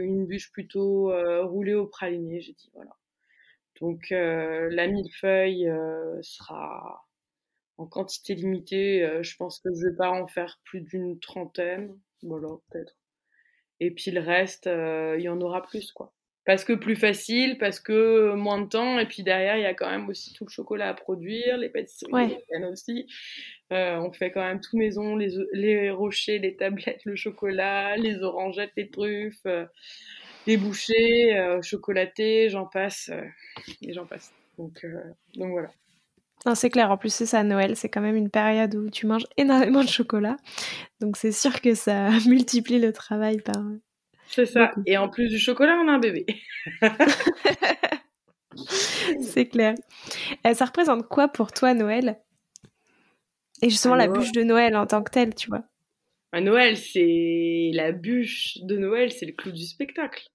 une 0.00 0.26
bûche 0.26 0.50
plutôt 0.50 1.12
roulée 1.46 1.74
au 1.74 1.86
praliné, 1.86 2.40
j'ai 2.40 2.54
dit, 2.54 2.70
voilà. 2.72 2.96
Donc 3.80 4.06
la 4.10 4.86
millefeuille 4.86 5.70
sera 6.22 7.06
en 7.76 7.86
quantité 7.86 8.34
limitée. 8.34 9.06
je 9.22 9.36
pense 9.36 9.60
que 9.60 9.68
je 9.74 9.88
vais 9.88 9.96
pas 9.96 10.10
en 10.10 10.26
faire 10.26 10.58
plus 10.64 10.80
d'une 10.80 11.20
trentaine, 11.20 11.94
voilà, 12.22 12.48
peut-être. 12.70 12.96
Et 13.80 13.90
puis 13.90 14.10
le 14.10 14.20
reste, 14.20 14.64
il 14.66 15.20
y 15.20 15.28
en 15.28 15.42
aura 15.42 15.62
plus, 15.62 15.92
quoi 15.92 16.13
parce 16.44 16.64
que 16.64 16.74
plus 16.74 16.96
facile, 16.96 17.56
parce 17.58 17.80
que 17.80 18.34
moins 18.34 18.60
de 18.60 18.68
temps, 18.68 18.98
et 18.98 19.06
puis 19.06 19.22
derrière, 19.22 19.56
il 19.56 19.62
y 19.62 19.66
a 19.66 19.74
quand 19.74 19.90
même 19.90 20.08
aussi 20.08 20.34
tout 20.34 20.44
le 20.44 20.50
chocolat 20.50 20.88
à 20.90 20.94
produire, 20.94 21.56
les 21.56 21.70
pâtisseries 21.70 22.12
ouais. 22.12 22.38
aussi. 22.70 23.06
Euh, 23.72 23.96
on 23.96 24.12
fait 24.12 24.30
quand 24.30 24.42
même 24.42 24.60
tout 24.60 24.76
maison, 24.76 25.16
les, 25.16 25.30
les 25.52 25.90
rochers, 25.90 26.38
les 26.38 26.54
tablettes, 26.54 27.00
le 27.04 27.16
chocolat, 27.16 27.96
les 27.96 28.22
orangettes, 28.22 28.72
les 28.76 28.90
truffes, 28.90 29.46
euh, 29.46 29.64
les 30.46 30.58
bouchées, 30.58 31.38
euh, 31.38 31.62
chocolatés, 31.62 32.50
j'en 32.50 32.66
passe, 32.66 33.10
et 33.80 33.94
j'en 33.94 34.04
passe. 34.04 34.32
Donc, 34.58 34.86
donc 35.36 35.50
voilà. 35.50 35.70
c'est 36.54 36.68
clair, 36.68 36.90
en 36.90 36.98
plus 36.98 37.12
c'est 37.12 37.26
ça, 37.26 37.42
Noël, 37.42 37.74
c'est 37.74 37.88
quand 37.88 38.02
même 38.02 38.16
une 38.16 38.30
période 38.30 38.74
où 38.74 38.90
tu 38.90 39.06
manges 39.06 39.26
énormément 39.38 39.82
de 39.82 39.88
chocolat. 39.88 40.36
Donc 41.00 41.16
c'est 41.16 41.32
sûr 41.32 41.62
que 41.62 41.74
ça 41.74 42.10
multiplie 42.28 42.78
le 42.78 42.92
travail 42.92 43.40
par, 43.40 43.62
c'est 44.26 44.46
ça. 44.46 44.72
Et 44.86 44.96
en 44.96 45.08
plus 45.08 45.28
du 45.28 45.38
chocolat, 45.38 45.76
on 45.82 45.88
a 45.88 45.92
un 45.92 45.98
bébé. 45.98 46.26
c'est 49.20 49.46
clair. 49.46 49.74
Euh, 50.46 50.54
ça 50.54 50.64
représente 50.64 51.08
quoi 51.08 51.28
pour 51.28 51.52
toi 51.52 51.74
Noël? 51.74 52.18
Et 53.62 53.70
justement 53.70 53.94
la 53.94 54.08
bûche 54.08 54.32
de 54.32 54.42
Noël 54.42 54.76
en 54.76 54.86
tant 54.86 55.02
que 55.02 55.10
telle, 55.10 55.34
tu 55.34 55.48
vois 55.48 55.64
à 56.34 56.40
Noël, 56.40 56.76
c'est 56.76 57.70
la 57.74 57.92
bûche 57.92 58.58
de 58.62 58.76
Noël, 58.76 59.12
c'est 59.12 59.24
le 59.24 59.30
clou 59.30 59.52
du 59.52 59.64
spectacle. 59.64 60.26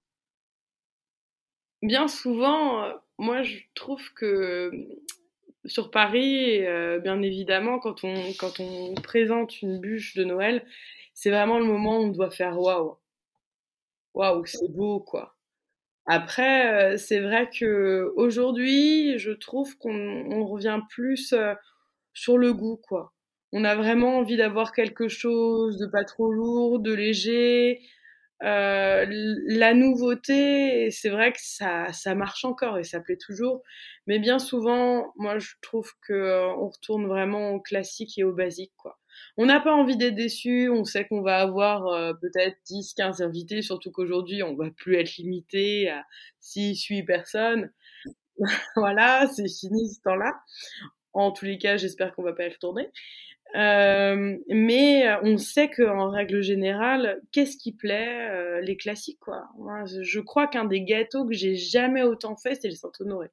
Bien 1.82 2.08
souvent, 2.08 2.84
euh, 2.84 2.92
moi 3.18 3.42
je 3.42 3.58
trouve 3.74 4.10
que 4.14 4.70
sur 5.66 5.90
Paris, 5.90 6.64
euh, 6.64 7.00
bien 7.00 7.20
évidemment, 7.20 7.78
quand 7.78 8.02
on, 8.02 8.14
quand 8.38 8.60
on 8.60 8.94
présente 8.94 9.60
une 9.60 9.78
bûche 9.78 10.14
de 10.14 10.24
Noël, 10.24 10.64
c'est 11.12 11.28
vraiment 11.28 11.58
le 11.58 11.66
moment 11.66 11.98
où 11.98 12.04
on 12.04 12.08
doit 12.08 12.30
faire 12.30 12.58
waouh 12.58 12.96
waouh, 14.14 14.44
c'est 14.46 14.70
beau, 14.72 15.00
quoi. 15.00 15.36
Après, 16.06 16.98
c'est 16.98 17.20
vrai 17.20 17.50
que 17.50 18.12
aujourd'hui, 18.16 19.18
je 19.18 19.32
trouve 19.32 19.78
qu'on 19.78 20.46
revient 20.46 20.80
plus 20.90 21.34
sur 22.14 22.38
le 22.38 22.54
goût, 22.54 22.78
quoi. 22.88 23.14
On 23.52 23.64
a 23.64 23.76
vraiment 23.76 24.18
envie 24.18 24.38
d'avoir 24.38 24.72
quelque 24.72 25.08
chose 25.08 25.78
de 25.78 25.86
pas 25.88 26.04
trop 26.04 26.32
lourd, 26.32 26.80
de 26.80 26.94
léger. 26.94 27.80
la 28.42 29.74
nouveauté, 29.74 30.90
c'est 30.92 31.10
vrai 31.10 31.32
que 31.32 31.40
ça, 31.42 31.92
ça 31.94 32.14
marche 32.16 32.44
encore 32.46 32.78
et 32.78 32.84
ça 32.84 33.00
plaît 33.00 33.18
toujours. 33.18 33.62
Mais 34.08 34.20
bien 34.20 34.38
souvent, 34.40 35.12
moi, 35.16 35.38
je 35.40 35.54
trouve 35.62 35.92
que 36.08 36.48
on 36.58 36.68
retourne 36.70 37.08
vraiment 37.08 37.52
au 37.52 37.60
classique 37.60 38.18
et 38.18 38.24
au 38.24 38.34
basique, 38.34 38.74
quoi 38.78 38.99
on 39.36 39.46
n'a 39.46 39.60
pas 39.60 39.74
envie 39.74 39.96
d'être 39.96 40.14
déçu, 40.14 40.68
on 40.68 40.84
sait 40.84 41.06
qu'on 41.06 41.22
va 41.22 41.38
avoir 41.38 41.86
euh, 41.86 42.12
peut-être 42.14 42.56
10, 42.66 42.94
15 42.94 43.22
invités, 43.22 43.62
surtout 43.62 43.90
qu'aujourd'hui, 43.90 44.42
on 44.42 44.54
va 44.54 44.70
plus 44.70 44.96
être 44.96 45.16
limité 45.16 45.88
à 45.88 46.04
6, 46.40 46.82
8 46.84 47.02
personnes. 47.04 47.72
voilà, 48.76 49.26
c'est 49.28 49.48
fini 49.48 49.88
ce 49.88 50.00
temps-là. 50.02 50.40
En 51.12 51.32
tous 51.32 51.44
les 51.44 51.58
cas, 51.58 51.76
j'espère 51.76 52.14
qu'on 52.14 52.22
va 52.22 52.32
pas 52.32 52.46
y 52.46 52.50
retourner. 52.50 52.88
Euh, 53.56 54.36
mais 54.48 55.12
on 55.22 55.36
sait 55.36 55.68
qu'en 55.70 56.10
règle 56.10 56.40
générale, 56.40 57.20
qu'est-ce 57.32 57.56
qui 57.56 57.72
plaît 57.72 58.28
euh, 58.30 58.60
Les 58.60 58.76
classiques, 58.76 59.18
quoi. 59.20 59.48
je 59.86 60.20
crois 60.20 60.46
qu'un 60.46 60.64
des 60.64 60.82
gâteaux 60.82 61.26
que 61.26 61.34
j'ai 61.34 61.56
jamais 61.56 62.02
autant 62.02 62.36
fait, 62.36 62.54
c'est 62.54 62.68
le 62.68 62.74
Saint-Honoré. 62.74 63.28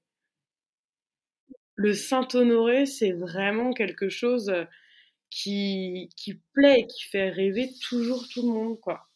Le 1.75 1.93
Saint-Honoré, 1.93 2.87
c'est 2.87 3.11
vraiment 3.11 3.71
quelque 3.73 4.09
chose 4.09 4.51
qui, 5.29 6.09
qui 6.15 6.41
plaît, 6.53 6.85
qui 6.87 7.03
fait 7.09 7.29
rêver 7.29 7.69
toujours 7.87 8.23
tout 8.33 8.41
le 8.47 8.53
monde, 8.53 8.79
quoi. 8.79 9.07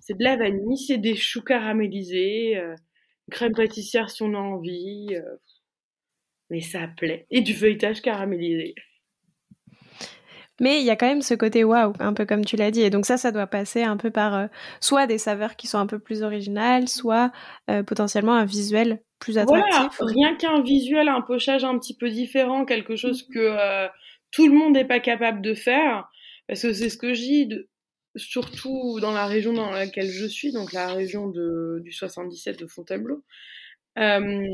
C'est 0.00 0.16
de 0.16 0.24
la 0.24 0.36
vanille, 0.36 0.78
c'est 0.78 0.98
des 0.98 1.16
choux 1.16 1.42
caramélisés, 1.42 2.56
euh, 2.56 2.74
crème 3.30 3.54
pâtissière 3.54 4.10
si 4.10 4.22
on 4.22 4.34
a 4.34 4.38
envie, 4.38 5.08
euh, 5.12 5.36
mais 6.48 6.60
ça 6.60 6.88
plaît. 6.96 7.26
Et 7.30 7.40
du 7.40 7.54
feuilletage 7.54 8.00
caramélisé. 8.00 8.74
Mais 10.60 10.80
il 10.80 10.84
y 10.84 10.90
a 10.90 10.96
quand 10.96 11.06
même 11.06 11.22
ce 11.22 11.32
côté 11.32 11.64
waouh, 11.64 11.94
un 12.00 12.12
peu 12.12 12.26
comme 12.26 12.44
tu 12.44 12.56
l'as 12.56 12.70
dit. 12.70 12.82
Et 12.82 12.90
donc 12.90 13.06
ça, 13.06 13.16
ça 13.16 13.32
doit 13.32 13.46
passer 13.46 13.82
un 13.82 13.96
peu 13.96 14.10
par 14.10 14.34
euh, 14.34 14.46
soit 14.80 15.06
des 15.06 15.16
saveurs 15.16 15.56
qui 15.56 15.66
sont 15.66 15.78
un 15.78 15.86
peu 15.86 15.98
plus 15.98 16.22
originales, 16.22 16.86
soit 16.86 17.32
potentiellement 17.86 18.34
un 18.34 18.44
visuel 18.44 19.00
plus 19.20 19.38
attractif. 19.38 19.98
Voilà, 19.98 20.12
rien 20.12 20.36
qu'un 20.36 20.60
visuel, 20.60 21.08
un 21.08 21.22
pochage 21.22 21.64
un 21.64 21.78
petit 21.78 21.96
peu 21.96 22.10
différent, 22.10 22.64
quelque 22.64 22.94
chose 22.94 23.26
que 23.26 23.88
tout 24.30 24.48
le 24.48 24.54
monde 24.54 24.74
n'est 24.74 24.86
pas 24.86 25.00
capable 25.00 25.42
de 25.42 25.54
faire, 25.54 26.08
parce 26.46 26.62
que 26.62 26.72
c'est 26.72 26.90
ce 26.90 26.96
que 26.96 27.12
dis, 27.12 27.48
surtout 28.16 28.98
dans 29.00 29.12
la 29.12 29.26
région 29.26 29.52
dans 29.52 29.70
laquelle 29.70 30.10
je 30.10 30.26
suis, 30.26 30.52
donc 30.52 30.72
la 30.72 30.92
région 30.92 31.28
de, 31.28 31.80
du 31.82 31.92
77 31.92 32.58
de 32.58 32.66
Fontainebleau. 32.66 33.24
Euh, 33.98 34.46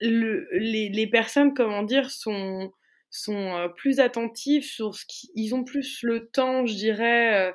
le, 0.00 0.48
les, 0.52 0.88
les, 0.88 1.06
personnes, 1.06 1.54
comment 1.54 1.82
dire, 1.82 2.10
sont, 2.10 2.72
sont 3.10 3.56
euh, 3.56 3.68
plus 3.68 4.00
attentives 4.00 4.64
sur 4.64 4.94
ce 4.94 5.04
qu'ils 5.06 5.54
ont 5.54 5.64
plus 5.64 6.02
le 6.02 6.28
temps, 6.28 6.66
je 6.66 6.74
dirais, 6.74 7.48
euh, 7.48 7.52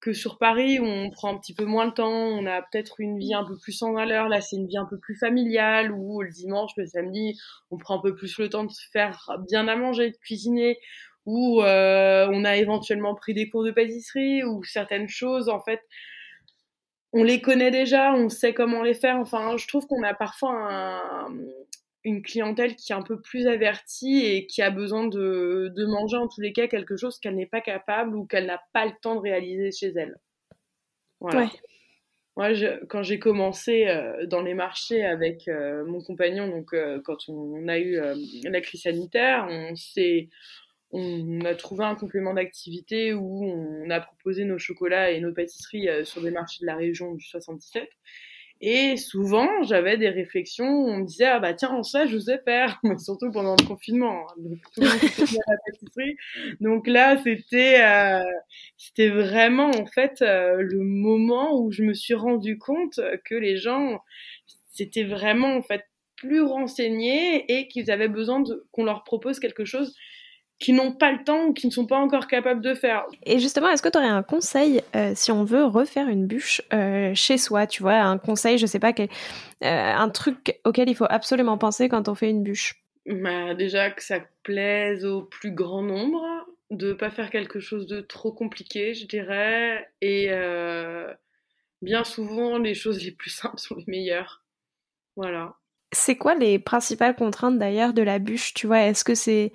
que 0.00 0.12
sur 0.12 0.38
Paris 0.38 0.78
où 0.78 0.84
on 0.84 1.10
prend 1.10 1.34
un 1.34 1.38
petit 1.38 1.54
peu 1.54 1.64
moins 1.64 1.86
le 1.86 1.92
temps, 1.92 2.08
on 2.08 2.46
a 2.46 2.62
peut-être 2.62 3.00
une 3.00 3.18
vie 3.18 3.34
un 3.34 3.44
peu 3.44 3.56
plus 3.58 3.82
en 3.82 3.92
valeur. 3.92 4.28
Là, 4.28 4.40
c'est 4.40 4.56
une 4.56 4.66
vie 4.66 4.78
un 4.78 4.84
peu 4.84 4.98
plus 4.98 5.16
familiale 5.16 5.92
où 5.92 6.22
le 6.22 6.30
dimanche, 6.30 6.70
le 6.76 6.86
samedi, 6.86 7.38
on 7.70 7.78
prend 7.78 7.98
un 7.98 8.02
peu 8.02 8.14
plus 8.14 8.38
le 8.38 8.48
temps 8.48 8.64
de 8.64 8.72
faire 8.92 9.30
bien 9.48 9.66
à 9.66 9.76
manger, 9.76 10.10
de 10.10 10.16
cuisiner, 10.16 10.78
où 11.26 11.62
euh, 11.62 12.28
on 12.30 12.44
a 12.44 12.56
éventuellement 12.56 13.14
pris 13.14 13.34
des 13.34 13.48
cours 13.48 13.64
de 13.64 13.70
pâtisserie 13.70 14.44
ou 14.44 14.62
certaines 14.64 15.08
choses, 15.08 15.48
en 15.48 15.60
fait, 15.60 15.80
on 17.12 17.24
les 17.24 17.40
connaît 17.40 17.70
déjà, 17.70 18.12
on 18.12 18.28
sait 18.28 18.54
comment 18.54 18.82
les 18.82 18.94
faire. 18.94 19.16
Enfin, 19.16 19.56
je 19.56 19.66
trouve 19.66 19.86
qu'on 19.86 20.02
a 20.02 20.14
parfois 20.14 20.52
un, 20.52 21.28
une 22.04 22.22
clientèle 22.22 22.76
qui 22.76 22.92
est 22.92 22.96
un 22.96 23.02
peu 23.02 23.20
plus 23.20 23.46
avertie 23.46 24.24
et 24.24 24.46
qui 24.46 24.62
a 24.62 24.70
besoin 24.70 25.06
de, 25.06 25.72
de 25.74 25.86
manger 25.86 26.16
en 26.16 26.28
tous 26.28 26.40
les 26.40 26.52
cas 26.52 26.68
quelque 26.68 26.96
chose 26.96 27.18
qu'elle 27.18 27.34
n'est 27.34 27.46
pas 27.46 27.60
capable 27.60 28.16
ou 28.16 28.24
qu'elle 28.24 28.46
n'a 28.46 28.60
pas 28.72 28.86
le 28.86 28.92
temps 29.02 29.16
de 29.16 29.20
réaliser 29.20 29.72
chez 29.72 29.92
elle. 29.96 30.16
Voilà. 31.20 31.50
Moi, 32.38 32.50
quand 32.88 33.02
j'ai 33.02 33.18
commencé 33.18 33.88
euh, 33.88 34.24
dans 34.26 34.42
les 34.42 34.54
marchés 34.54 35.04
avec 35.04 35.48
euh, 35.48 35.84
mon 35.84 36.00
compagnon, 36.00 36.46
donc 36.46 36.72
euh, 36.72 37.00
quand 37.04 37.28
on, 37.28 37.66
a 37.66 37.80
eu 37.80 38.00
la 38.44 38.60
crise 38.60 38.82
sanitaire, 38.82 39.48
on 39.50 39.74
s'est 39.74 40.28
on 40.92 41.40
a 41.44 41.56
trouvé 41.56 41.84
un 41.84 41.96
complément 41.96 42.32
d'activité 42.32 43.12
où 43.12 43.44
on 43.44 43.90
a 43.90 44.00
proposé 44.00 44.44
nos 44.44 44.56
chocolats 44.56 45.10
et 45.10 45.20
nos 45.20 45.34
pâtisseries 45.34 45.88
sur 46.04 46.22
des 46.22 46.30
marchés 46.30 46.60
de 46.62 46.66
la 46.66 46.76
région 46.76 47.12
du 47.12 47.24
77. 47.26 47.86
Et 48.60 48.96
souvent, 48.96 49.62
j'avais 49.62 49.96
des 49.96 50.08
réflexions 50.08 50.66
où 50.66 50.88
on 50.88 50.96
me 50.98 51.06
disait, 51.06 51.26
ah 51.26 51.38
bah 51.38 51.54
tiens, 51.54 51.82
ça, 51.84 52.06
je 52.06 52.18
sais 52.18 52.40
faire, 52.44 52.80
mais 52.84 52.98
surtout 52.98 53.30
pendant 53.30 53.54
le 53.58 53.64
confinement. 53.64 54.26
Hein. 54.28 54.34
Donc, 54.38 54.58
tout 54.74 54.80
le 54.80 54.88
monde 54.88 55.38
la 55.48 55.56
pâtisserie. 55.66 56.16
Donc 56.60 56.86
là, 56.88 57.16
c'était, 57.22 57.80
euh, 57.82 58.24
c'était 58.76 59.10
vraiment, 59.10 59.70
en 59.70 59.86
fait, 59.86 60.22
euh, 60.22 60.56
le 60.58 60.82
moment 60.82 61.60
où 61.60 61.70
je 61.70 61.84
me 61.84 61.94
suis 61.94 62.14
rendu 62.14 62.58
compte 62.58 63.00
que 63.24 63.34
les 63.36 63.56
gens, 63.56 64.00
c'était 64.72 65.04
vraiment, 65.04 65.54
en 65.54 65.62
fait, 65.62 65.84
plus 66.16 66.42
renseignés 66.42 67.44
et 67.52 67.68
qu'ils 67.68 67.92
avaient 67.92 68.08
besoin 68.08 68.42
qu'on 68.72 68.84
leur 68.84 69.04
propose 69.04 69.38
quelque 69.38 69.64
chose 69.64 69.94
qui 70.58 70.72
n'ont 70.72 70.92
pas 70.92 71.12
le 71.12 71.22
temps 71.22 71.46
ou 71.46 71.52
qui 71.52 71.66
ne 71.66 71.72
sont 71.72 71.86
pas 71.86 71.98
encore 71.98 72.26
capables 72.26 72.60
de 72.60 72.74
faire. 72.74 73.06
Et 73.24 73.38
justement, 73.38 73.68
est-ce 73.68 73.82
que 73.82 73.88
tu 73.88 73.98
aurais 73.98 74.08
un 74.08 74.22
conseil 74.22 74.82
euh, 74.96 75.12
si 75.14 75.30
on 75.30 75.44
veut 75.44 75.64
refaire 75.64 76.08
une 76.08 76.26
bûche 76.26 76.62
euh, 76.72 77.14
chez 77.14 77.38
soi 77.38 77.66
Tu 77.66 77.82
vois, 77.82 77.94
un 77.94 78.18
conseil, 78.18 78.58
je 78.58 78.66
sais 78.66 78.80
pas, 78.80 78.92
quel, 78.92 79.08
euh, 79.64 79.92
un 79.94 80.08
truc 80.08 80.58
auquel 80.64 80.88
il 80.88 80.96
faut 80.96 81.06
absolument 81.08 81.58
penser 81.58 81.88
quand 81.88 82.08
on 82.08 82.14
fait 82.14 82.30
une 82.30 82.42
bûche? 82.42 82.82
Bah, 83.06 83.54
Déjà 83.54 83.90
que 83.90 84.02
ça 84.02 84.20
plaise 84.42 85.04
au 85.04 85.22
plus 85.22 85.52
grand 85.52 85.82
nombre, 85.82 86.24
de 86.70 86.92
pas 86.92 87.10
faire 87.10 87.30
quelque 87.30 87.60
chose 87.60 87.86
de 87.86 88.00
trop 88.00 88.32
compliqué, 88.32 88.94
je 88.94 89.06
dirais. 89.06 89.88
Et 90.00 90.28
bien 91.82 92.02
souvent, 92.02 92.58
les 92.58 92.74
choses 92.74 93.02
les 93.04 93.12
plus 93.12 93.30
simples 93.30 93.58
sont 93.58 93.76
les 93.76 93.84
meilleures. 93.86 94.42
Voilà. 95.14 95.54
C'est 95.92 96.16
quoi 96.16 96.34
les 96.34 96.58
principales 96.58 97.14
contraintes 97.16 97.58
d'ailleurs 97.58 97.94
de 97.94 98.02
la 98.02 98.18
bûche 98.18 98.52
Tu 98.54 98.66
vois, 98.66 98.82
est-ce 98.82 99.04
que 99.04 99.14
c'est 99.14 99.52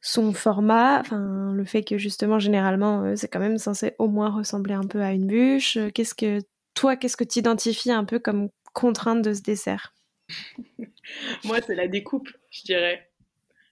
son 0.00 0.32
format, 0.32 1.00
enfin 1.00 1.52
le 1.52 1.64
fait 1.64 1.82
que 1.82 1.98
justement 1.98 2.38
généralement 2.38 3.14
c'est 3.16 3.28
quand 3.28 3.40
même 3.40 3.58
censé 3.58 3.94
au 3.98 4.08
moins 4.08 4.30
ressembler 4.30 4.74
un 4.74 4.86
peu 4.86 5.02
à 5.02 5.12
une 5.12 5.26
bûche. 5.26 5.78
Qu'est-ce 5.94 6.14
que 6.14 6.40
toi, 6.74 6.96
qu'est-ce 6.96 7.16
que 7.16 7.24
tu 7.24 7.40
identifies 7.40 7.92
un 7.92 8.04
peu 8.04 8.18
comme 8.18 8.48
contrainte 8.72 9.22
de 9.22 9.34
ce 9.34 9.42
dessert? 9.42 9.94
Moi, 11.44 11.58
c'est 11.66 11.74
la 11.74 11.88
découpe, 11.88 12.30
je 12.50 12.62
dirais. 12.62 13.10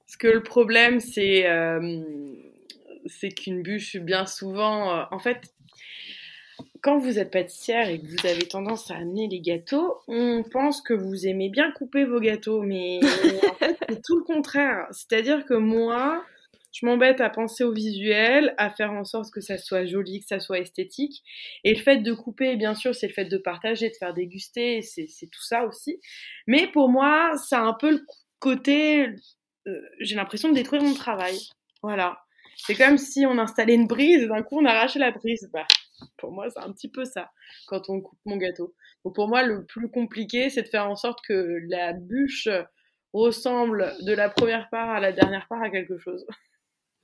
Parce 0.07 0.17
que 0.17 0.29
le 0.29 0.43
problème, 0.43 1.01
c'est 1.01 1.47
c'est 3.07 3.31
qu'une 3.31 3.63
bûche, 3.63 3.97
bien 3.97 4.27
souvent, 4.27 5.07
en 5.11 5.19
fait, 5.19 5.55
quand 6.83 6.99
vous 6.99 7.19
êtes 7.19 7.31
pâtissière 7.31 7.89
et 7.89 8.01
que 8.01 8.07
vous 8.07 8.27
avez 8.27 8.47
tendance 8.47 8.91
à 8.91 8.97
amener 8.97 9.29
les 9.29 9.41
gâteaux, 9.41 9.99
on 10.09 10.43
pense 10.43 10.81
que 10.83 10.95
vous 10.95 11.27
aimez 11.27 11.49
bien 11.49 11.71
couper 11.73 12.05
vos 12.05 12.21
gâteaux, 12.21 12.63
mais 12.63 13.01
en 13.51 13.55
fait, 13.55 13.79
tout 14.05 14.19
le 14.19 14.25
contraire. 14.25 14.87
C'est-à-dire 14.91 15.45
que 15.45 15.55
moi, 15.55 16.25
je 16.73 16.87
m'embête 16.87 17.21
à 17.21 17.31
penser 17.31 17.65
au 17.65 17.73
visuel, 17.73 18.55
à 18.59 18.71
faire 18.71 18.93
en 18.93 19.05
sorte 19.05 19.33
que 19.33 19.41
ça 19.41 19.59
soit 19.59 19.87
joli, 19.87 20.21
que 20.21 20.27
ça 20.27 20.41
soit 20.41 20.59
esthétique. 20.59 21.23
Et 21.65 21.75
le 21.75 21.81
fait 21.81 21.99
de 21.99 22.13
couper, 22.13 22.57
bien 22.57 22.75
sûr, 22.75 22.95
c'est 22.95 23.09
le 23.09 23.13
fait 23.13 23.25
de 23.25 23.39
partager, 23.39 23.89
de 23.89 23.95
faire 23.99 24.15
déguster, 24.15 24.83
c'est 24.83 25.07
tout 25.27 25.43
ça 25.43 25.65
aussi. 25.65 26.01
Mais 26.47 26.67
pour 26.67 26.89
moi, 26.89 27.33
ça 27.37 27.61
a 27.61 27.63
un 27.63 27.75
peu 27.75 27.91
le 27.91 28.07
côté, 28.39 29.09
euh, 29.67 29.81
j'ai 30.01 30.15
l'impression 30.15 30.51
de 30.51 30.55
détruire 30.55 30.83
mon 30.83 30.95
travail. 30.95 31.39
Voilà. 31.83 32.19
C'est 32.57 32.75
comme 32.75 32.99
si 32.99 33.25
on 33.25 33.39
installait 33.39 33.75
une 33.75 33.87
brise 33.87 34.23
et 34.23 34.27
d'un 34.27 34.43
coup 34.43 34.59
on 34.61 34.65
arrachait 34.65 34.99
la 34.99 35.13
brise. 35.13 35.49
Bah, 35.53 35.67
pour 36.17 36.33
moi, 36.33 36.49
c'est 36.51 36.61
un 36.61 36.73
petit 36.73 36.91
peu 36.91 37.05
ça 37.05 37.31
quand 37.67 37.89
on 37.89 38.01
coupe 38.01 38.19
mon 38.25 38.37
gâteau. 38.37 38.75
Pour 39.03 39.29
moi, 39.29 39.43
le 39.43 39.65
plus 39.65 39.91
compliqué, 39.91 40.51
c'est 40.51 40.63
de 40.63 40.69
faire 40.69 40.89
en 40.89 40.97
sorte 40.97 41.21
que 41.27 41.61
la 41.69 41.93
bûche 41.93 42.49
ressemble 43.13 43.95
de 44.03 44.13
la 44.13 44.29
première 44.29 44.69
part 44.71 44.91
à 44.91 45.01
la 45.01 45.13
dernière 45.13 45.47
part 45.49 45.63
à 45.63 45.71
quelque 45.71 45.99
chose. 45.99 46.27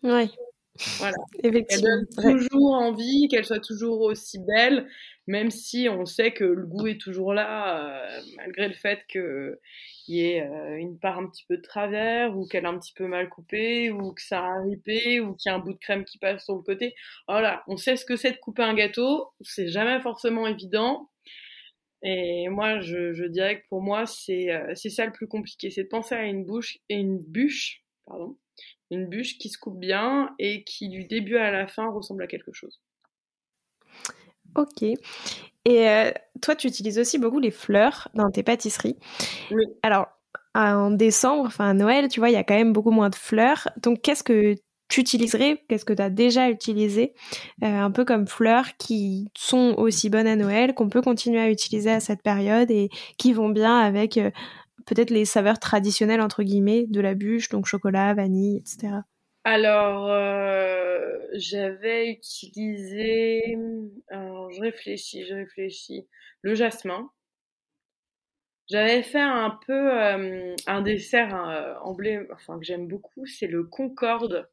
Oui. 0.03 0.31
Voilà. 0.99 1.17
Elle 1.43 1.83
donne 1.83 2.07
toujours 2.21 2.73
envie, 2.75 3.29
qu'elle 3.29 3.45
soit 3.45 3.61
toujours 3.61 4.01
aussi 4.01 4.39
belle, 4.41 4.89
même 5.29 5.51
si 5.51 5.89
on 5.89 6.05
sait 6.05 6.33
que 6.33 6.45
le 6.45 6.67
goût 6.67 6.89
est 6.89 7.01
toujours 7.01 7.33
là, 7.33 8.19
euh, 8.19 8.23
malgré 8.37 8.67
le 8.69 8.75
fait 8.75 9.07
qu'il 9.09 9.57
y 10.09 10.23
ait 10.23 10.43
euh, 10.43 10.77
une 10.77 10.99
part 10.99 11.19
un 11.19 11.29
petit 11.29 11.45
peu 11.47 11.57
de 11.57 11.63
travers, 11.63 12.37
ou 12.37 12.47
qu'elle 12.47 12.65
est 12.65 12.69
un 12.69 12.79
petit 12.79 12.93
peu 12.93 13.07
mal 13.07 13.29
coupée, 13.29 13.91
ou 13.91 14.13
que 14.13 14.23
ça 14.23 14.41
a 14.41 14.63
ripé, 14.63 15.21
ou 15.21 15.35
qu'il 15.35 15.51
y 15.51 15.53
a 15.53 15.57
un 15.57 15.61
bout 15.61 15.75
de 15.75 15.79
crème 15.79 16.05
qui 16.05 16.19
passe 16.19 16.45
sur 16.45 16.57
le 16.57 16.63
côté. 16.63 16.95
Voilà, 17.29 17.63
on 17.69 17.77
sait 17.77 17.97
ce 17.97 18.05
que 18.05 18.17
c'est 18.17 18.33
de 18.33 18.39
couper 18.39 18.63
un 18.63 18.75
gâteau, 18.75 19.29
c'est 19.43 19.69
jamais 19.69 20.01
forcément 20.01 20.47
évident. 20.47 21.09
Et 22.03 22.49
moi, 22.49 22.81
je, 22.81 23.13
je 23.15 23.25
dirais 23.25 23.61
que 23.61 23.67
pour 23.69 23.81
moi, 23.83 24.07
c'est 24.07 24.51
euh, 24.53 24.75
ça 24.75 25.07
le 25.07 25.13
plus 25.13 25.29
compliqué, 25.29 25.71
c'est 25.71 25.85
de 25.85 25.89
penser 25.89 26.15
à 26.15 26.25
une 26.25 26.45
bouche 26.45 26.79
et 26.89 26.97
une 26.97 27.19
bûche, 27.19 27.83
pardon, 28.07 28.37
une 28.91 29.07
bûche 29.07 29.39
qui 29.39 29.49
se 29.49 29.59
coupe 29.59 29.79
bien 29.79 30.35
et 30.39 30.65
qui 30.65 30.89
du 30.89 31.05
début 31.05 31.37
à 31.37 31.51
la 31.51 31.67
fin 31.67 31.91
ressemble 31.91 32.23
à 32.23 32.27
quelque 32.27 32.53
chose. 32.53 32.81
Ok. 34.57 34.83
Et 34.83 35.89
euh, 35.89 36.11
toi, 36.43 36.55
tu 36.55 36.69
utilises 36.69 36.99
aussi 36.99 37.19
beaucoup 37.19 37.41
les 37.41 37.51
fleurs 37.51 38.09
dans 38.15 38.31
tes 38.31 38.43
pâtisseries. 38.43 38.97
Oui. 39.51 39.65
Alors, 39.83 40.07
en 40.55 40.91
décembre, 40.91 41.45
enfin 41.47 41.71
à 41.71 41.75
Noël, 41.75 42.09
tu 42.09 42.21
vois, 42.21 42.31
il 42.31 42.35
y 42.35 42.37
a 42.37 42.45
quand 42.45 42.55
même 42.55 42.73
beaucoup 42.73 42.91
moins 42.91 43.11
de 43.11 43.15
fleurs. 43.15 43.69
Donc, 43.83 44.03
qu'est-ce 44.03 44.23
que 44.23 44.55
tu 44.89 45.01
utiliserais? 45.01 45.63
Qu'est-ce 45.69 45.85
que 45.85 45.93
tu 45.93 46.03
as 46.03 46.11
déjà 46.11 46.51
utilisé 46.51 47.15
euh, 47.63 47.67
Un 47.67 47.91
peu 47.91 48.05
comme 48.05 48.27
fleurs 48.27 48.77
qui 48.77 49.29
sont 49.37 49.75
aussi 49.79 50.11
bonnes 50.11 50.27
à 50.27 50.37
Noël, 50.37 50.75
qu'on 50.75 50.89
peut 50.89 51.03
continuer 51.03 51.41
à 51.41 51.51
utiliser 51.51 51.91
à 51.91 52.01
cette 52.01 52.23
période 52.23 52.71
et 52.71 52.91
qui 53.17 53.33
vont 53.33 53.49
bien 53.49 53.79
avec 53.79 54.19
euh, 54.19 54.31
peut-être 54.87 55.11
les 55.11 55.25
saveurs 55.25 55.59
traditionnelles 55.59 56.21
entre 56.21 56.43
guillemets 56.43 56.87
de 56.89 57.01
la 57.01 57.15
bûche, 57.15 57.49
donc 57.49 57.67
chocolat, 57.67 58.15
vanille, 58.15 58.59
etc. 58.59 59.03
Alors, 59.45 60.11
euh, 60.11 61.19
j'avais 61.35 62.09
utilisé, 62.11 63.59
alors 64.09 64.51
je 64.51 64.61
réfléchis, 64.61 65.27
je 65.27 65.35
réfléchis, 65.35 66.07
le 66.43 66.55
jasmin. 66.55 67.11
J'avais 68.71 69.03
fait 69.03 69.21
un 69.21 69.59
peu 69.67 69.93
euh, 69.93 70.57
un 70.67 70.81
dessert 70.81 71.79
emblème, 71.83 72.27
enfin 72.33 72.59
que 72.59 72.65
j'aime 72.65 72.89
beaucoup, 72.89 73.27
c'est 73.27 73.47
le 73.47 73.65
concorde. 73.65 74.49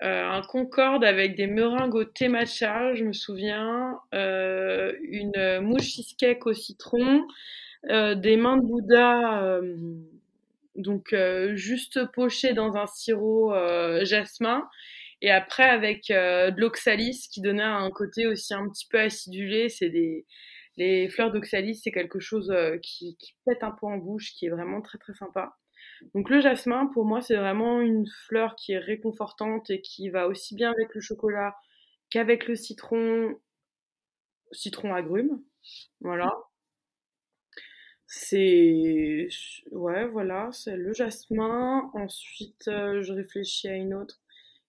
un 0.00 0.42
concorde 0.42 1.04
avec 1.04 1.36
des 1.36 1.46
meringues 1.46 1.94
au 1.94 2.04
thé 2.04 2.26
matcha, 2.26 2.94
je 2.94 3.04
me 3.04 3.12
souviens, 3.12 4.00
une 4.12 5.60
mouche 5.60 5.84
cheesecake 5.84 6.44
au 6.46 6.54
citron, 6.54 7.24
des 7.86 8.36
mains 8.36 8.56
de 8.56 8.66
Bouddha, 8.66 9.42
euh, 9.42 9.76
donc 10.74 11.12
euh, 11.12 11.54
juste 11.56 12.04
pochées 12.12 12.52
dans 12.52 12.76
un 12.76 12.86
sirop 12.86 13.54
jasmin, 14.02 14.68
et 15.22 15.30
après 15.30 15.64
avec 15.64 16.08
de 16.08 16.60
l'oxalis 16.60 17.28
qui 17.30 17.40
donnait 17.40 17.62
un 17.62 17.90
côté 17.90 18.26
aussi 18.26 18.54
un 18.54 18.68
petit 18.68 18.86
peu 18.88 18.98
acidulé. 18.98 19.68
C'est 19.68 19.90
des 19.90 20.26
les 20.78 21.08
fleurs 21.08 21.32
d'oxalis, 21.32 21.76
c'est 21.76 21.90
quelque 21.90 22.20
chose 22.20 22.54
qui, 22.82 23.16
qui, 23.16 23.34
pète 23.46 23.62
un 23.62 23.70
peu 23.70 23.86
en 23.86 23.96
bouche, 23.96 24.32
qui 24.34 24.44
est 24.44 24.50
vraiment 24.50 24.82
très 24.82 24.98
très 24.98 25.14
sympa. 25.14 25.56
Donc 26.14 26.28
le 26.30 26.40
jasmin, 26.40 26.86
pour 26.92 27.04
moi, 27.06 27.20
c'est 27.22 27.36
vraiment 27.36 27.80
une 27.80 28.06
fleur 28.26 28.54
qui 28.56 28.72
est 28.72 28.78
réconfortante 28.78 29.70
et 29.70 29.80
qui 29.80 30.10
va 30.10 30.28
aussi 30.28 30.54
bien 30.54 30.70
avec 30.70 30.94
le 30.94 31.00
chocolat 31.00 31.54
qu'avec 32.10 32.46
le 32.46 32.54
citron, 32.56 33.34
citron 34.52 34.94
agrume. 34.94 35.42
Voilà. 36.00 36.30
C'est 38.08 39.28
ouais, 39.72 40.06
voilà, 40.06 40.50
c'est 40.52 40.76
le 40.76 40.92
jasmin. 40.92 41.90
Ensuite, 41.94 42.68
euh, 42.68 43.02
je 43.02 43.12
réfléchis 43.12 43.68
à 43.68 43.74
une 43.74 43.94
autre. 43.94 44.20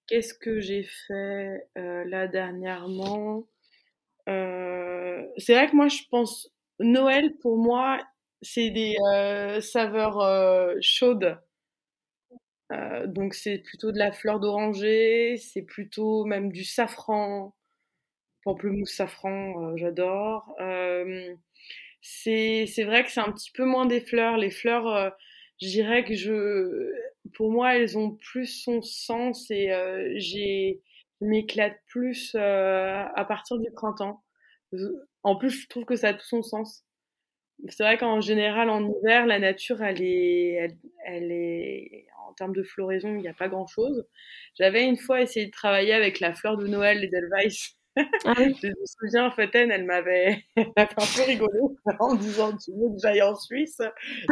Qu'est-ce 0.08 0.34
que 0.34 0.60
j'ai 0.62 0.84
fait 0.84 1.67
euh, 1.78 2.06
là 2.06 2.28
dernièrement? 2.28 3.47
Euh, 4.30 5.23
C'est 5.38 5.54
vrai 5.56 5.69
que 5.69 5.76
moi, 5.76 5.88
je 5.89 6.04
pense 6.12 6.52
Noël 6.80 7.36
pour 7.41 7.58
moi, 7.58 8.00
c'est 8.41 8.71
des 8.71 8.97
saveurs 9.62 10.21
chaudes. 10.82 11.39
donc 13.08 13.34
c'est 13.34 13.60
plutôt 13.60 13.91
de 13.91 13.97
la 13.97 14.12
fleur 14.12 14.39
d'oranger, 14.39 15.38
c'est 15.38 15.62
plutôt 15.62 16.26
même 16.26 16.52
du 16.52 16.63
safran, 16.63 17.56
pamplemousse 18.43 18.95
safran, 18.95 19.76
j'adore 19.78 20.56
c'est 22.02 22.84
vrai 22.84 23.04
que 23.04 23.12
c'est 23.12 23.20
un 23.20 23.32
petit 23.32 23.52
peu 23.52 23.66
moins 23.66 23.86
des 23.86 24.02
fleurs. 24.02 24.38
Les 24.38 24.52
fleurs, 24.52 24.88
euh, 24.88 25.10
je 25.62 25.68
dirais 25.68 26.04
que 26.06 26.16
je, 26.16 26.92
pour 27.34 27.52
moi, 27.52 27.76
elles 27.76 27.98
ont 27.98 28.12
plus 28.16 28.46
son 28.46 28.82
sens 28.82 29.50
et 29.52 29.72
euh, 29.72 30.14
j'ai 30.16 30.82
m'éclate 31.22 31.78
plus 31.88 32.36
euh, 32.36 33.04
à 33.16 33.26
partir 33.26 33.58
du 33.58 33.72
printemps. 33.72 34.24
En 35.24 35.36
plus, 35.36 35.50
je 35.50 35.68
trouve 35.68 35.86
que 35.86 35.96
ça 35.96 36.10
a 36.10 36.14
tout 36.14 36.26
son 36.26 36.44
sens. 36.44 36.84
C'est 37.70 37.84
vrai 37.84 37.98
qu'en 37.98 38.22
général, 38.22 38.70
en 38.70 38.88
hiver, 38.88 39.26
la 39.26 39.40
nature, 39.40 39.82
elle 39.82 40.02
est, 40.02 40.78
elle, 41.06 41.32
est, 41.32 42.06
en 42.28 42.34
termes 42.34 42.54
de 42.54 42.64
floraison, 42.64 43.16
il 43.16 43.22
n'y 43.22 43.28
a 43.28 43.34
pas 43.34 43.48
grand 43.50 43.66
chose. 43.68 44.06
J'avais 44.60 44.86
une 44.86 44.98
fois 44.98 45.22
essayé 45.22 45.48
de 45.48 45.52
travailler 45.52 45.94
avec 45.94 46.20
la 46.20 46.34
fleur 46.34 46.58
de 46.58 46.68
Noël, 46.68 47.00
les 47.00 47.16
ah 48.26 48.34
je 48.38 48.68
me 48.68 48.86
souviens, 48.86 49.32
Faten, 49.32 49.72
elle 49.78 49.86
m'avait 49.86 50.44
un 50.56 50.86
peu 50.86 51.24
rigolé 51.26 51.60
en 52.00 52.16
disant 52.16 52.56
Tu 52.58 52.72
veux 52.72 52.90
que 52.94 53.00
j'aille 53.02 53.22
en 53.22 53.36
Suisse? 53.36 53.82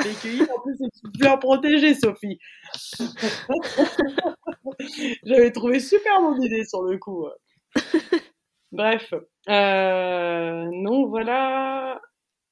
Les 0.04 0.14
cueillir, 0.14 0.48
en 0.52 0.62
plus, 0.62 0.76
c'est 0.78 0.86
une 1.04 1.12
fleur 1.20 1.40
protégée, 1.40 1.96
Sophie. 1.96 2.40
J'avais 5.26 5.52
trouvé 5.52 5.80
super 5.80 6.22
bonne 6.22 6.42
idée 6.44 6.66
sur 6.66 6.84
le 6.84 6.98
coup. 6.98 7.28
Bref. 8.72 9.14
Euh, 9.50 10.70
non, 10.72 11.08
voilà. 11.08 12.02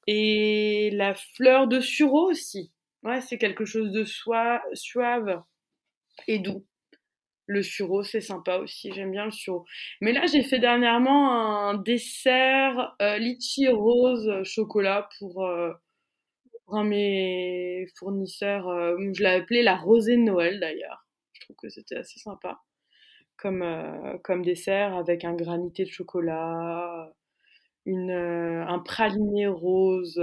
Et 0.06 0.90
la 0.92 1.14
fleur 1.14 1.66
de 1.66 1.80
sureau 1.80 2.30
aussi. 2.30 2.72
Ouais, 3.02 3.20
c'est 3.20 3.38
quelque 3.38 3.64
chose 3.64 3.92
de 3.92 4.04
suave 4.04 5.42
et 6.26 6.38
doux. 6.38 6.64
Le 7.46 7.62
sureau, 7.62 8.02
c'est 8.02 8.22
sympa 8.22 8.56
aussi, 8.56 8.90
j'aime 8.94 9.10
bien 9.10 9.26
le 9.26 9.30
sureau. 9.30 9.66
Mais 10.00 10.12
là, 10.12 10.24
j'ai 10.26 10.42
fait 10.42 10.58
dernièrement 10.58 11.68
un 11.68 11.74
dessert 11.74 12.96
euh, 13.02 13.18
litchi 13.18 13.68
rose 13.68 14.26
euh, 14.28 14.44
chocolat 14.44 15.08
pour, 15.18 15.44
euh, 15.44 15.72
pour 16.64 16.78
un 16.78 16.84
de 16.84 16.88
mes 16.88 17.86
fournisseurs. 17.98 18.68
Euh, 18.68 18.96
je 19.12 19.22
l'ai 19.22 19.28
appelé 19.28 19.62
la 19.62 19.76
rosée 19.76 20.16
de 20.16 20.22
Noël 20.22 20.58
d'ailleurs. 20.58 21.06
Je 21.34 21.40
trouve 21.42 21.56
que 21.56 21.68
c'était 21.68 21.96
assez 21.96 22.18
sympa 22.18 22.60
comme, 23.36 23.64
comme 24.22 24.42
dessert 24.42 24.94
avec 24.94 25.24
un 25.24 25.34
granité 25.34 25.84
de 25.84 25.90
chocolat, 25.90 27.12
un 27.86 28.78
praliné 28.84 29.48
rose. 29.48 30.18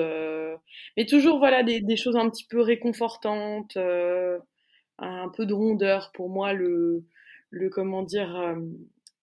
mais 0.97 1.05
toujours, 1.05 1.37
voilà, 1.39 1.61
des, 1.61 1.95
choses 1.97 2.15
un 2.15 2.29
petit 2.29 2.47
peu 2.47 2.61
réconfortantes 2.61 3.77
un 4.97 5.29
peu 5.29 5.45
de 5.45 5.53
rondeur. 5.53 6.11
Pour 6.13 6.29
moi, 6.29 6.53
le, 6.53 7.03
le 7.49 7.69
comment 7.69 8.03
dire, 8.03 8.35
euh, 8.35 8.55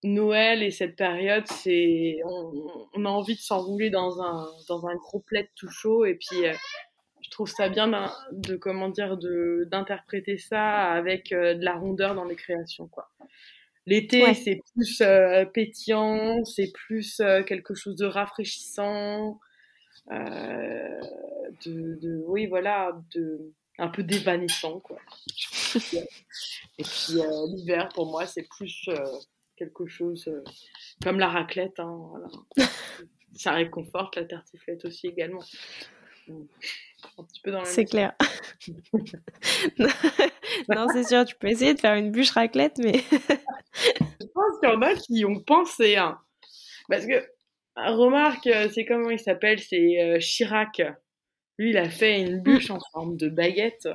Noël 0.05 0.63
et 0.63 0.71
cette 0.71 0.97
période, 0.97 1.47
c'est, 1.47 2.19
on, 2.95 3.05
a 3.05 3.09
envie 3.09 3.35
de 3.35 3.41
s'enrouler 3.41 3.91
dans 3.91 4.23
un, 4.23 4.49
dans 4.69 4.87
un 4.87 4.95
gros 4.95 5.21
plaid 5.21 5.49
tout 5.57 5.69
chaud 5.69 6.05
et 6.05 6.15
puis, 6.15 6.47
euh, 6.47 6.55
je 7.21 7.31
trouve 7.31 7.49
ça 7.49 7.69
bien 7.69 7.89
de 8.33 8.57
comment 8.57 8.89
dire 8.89 9.19
d'interpréter 9.67 10.39
ça 10.39 10.93
avec 10.93 11.31
de 11.31 11.63
la 11.63 11.75
rondeur 11.75 12.15
dans 12.15 12.25
les 12.25 12.37
créations 12.37 12.87
quoi. 12.89 13.11
L'été, 13.87 14.35
c'est 14.35 14.61
plus 14.75 15.03
pétillant, 15.53 16.45
c'est 16.45 16.73
plus 16.73 17.23
quelque 17.47 17.75
chose 17.75 17.97
de 17.97 18.07
rafraîchissant, 18.07 19.39
de, 20.11 21.99
de, 22.01 22.23
oui, 22.27 22.47
voilà, 22.47 22.99
de, 23.15 23.53
un 23.79 23.89
peu 23.89 24.03
dévanissant, 24.03 24.81
quoi. 24.81 24.99
Et 26.79 26.83
puis 26.83 27.21
l'hiver, 27.55 27.89
pour 27.95 28.07
moi, 28.07 28.27
c'est 28.27 28.47
plus 28.49 28.89
quelque 29.57 29.87
chose 29.87 30.31
comme 31.03 31.19
la 31.19 31.29
raclette, 31.29 31.79
hein, 31.79 31.97
voilà. 32.11 32.29
ça 33.35 33.53
réconforte 33.53 34.17
la 34.17 34.25
tartiflette 34.25 34.85
aussi 34.85 35.07
également. 35.09 35.43
C'est 37.65 37.85
clair. 37.85 38.15
non, 40.69 40.87
c'est 40.93 41.05
sûr, 41.05 41.25
tu 41.25 41.37
peux 41.37 41.49
essayer 41.49 41.75
de 41.75 41.81
faire 41.81 41.95
une 41.95 42.11
bûche 42.11 42.31
raclette, 42.31 42.79
mais. 42.79 43.03
je 43.11 44.27
pense 44.35 44.59
qu'il 44.61 44.69
y 44.69 44.73
en 44.73 44.83
a 44.83 44.95
qui 44.95 45.25
ont 45.25 45.41
pensé. 45.41 45.97
Hein. 45.97 46.19
Parce 46.89 47.07
que, 47.07 47.25
remarque, 47.77 48.49
c'est 48.73 48.85
comment 48.85 49.11
il 49.11 49.19
s'appelle 49.19 49.61
C'est 49.61 50.03
euh, 50.03 50.19
Chirac. 50.19 50.83
Lui, 51.59 51.71
il 51.71 51.77
a 51.77 51.89
fait 51.89 52.21
une 52.21 52.41
bûche 52.41 52.71
en 52.71 52.79
forme 52.93 53.17
de 53.17 53.29
baguette. 53.29 53.89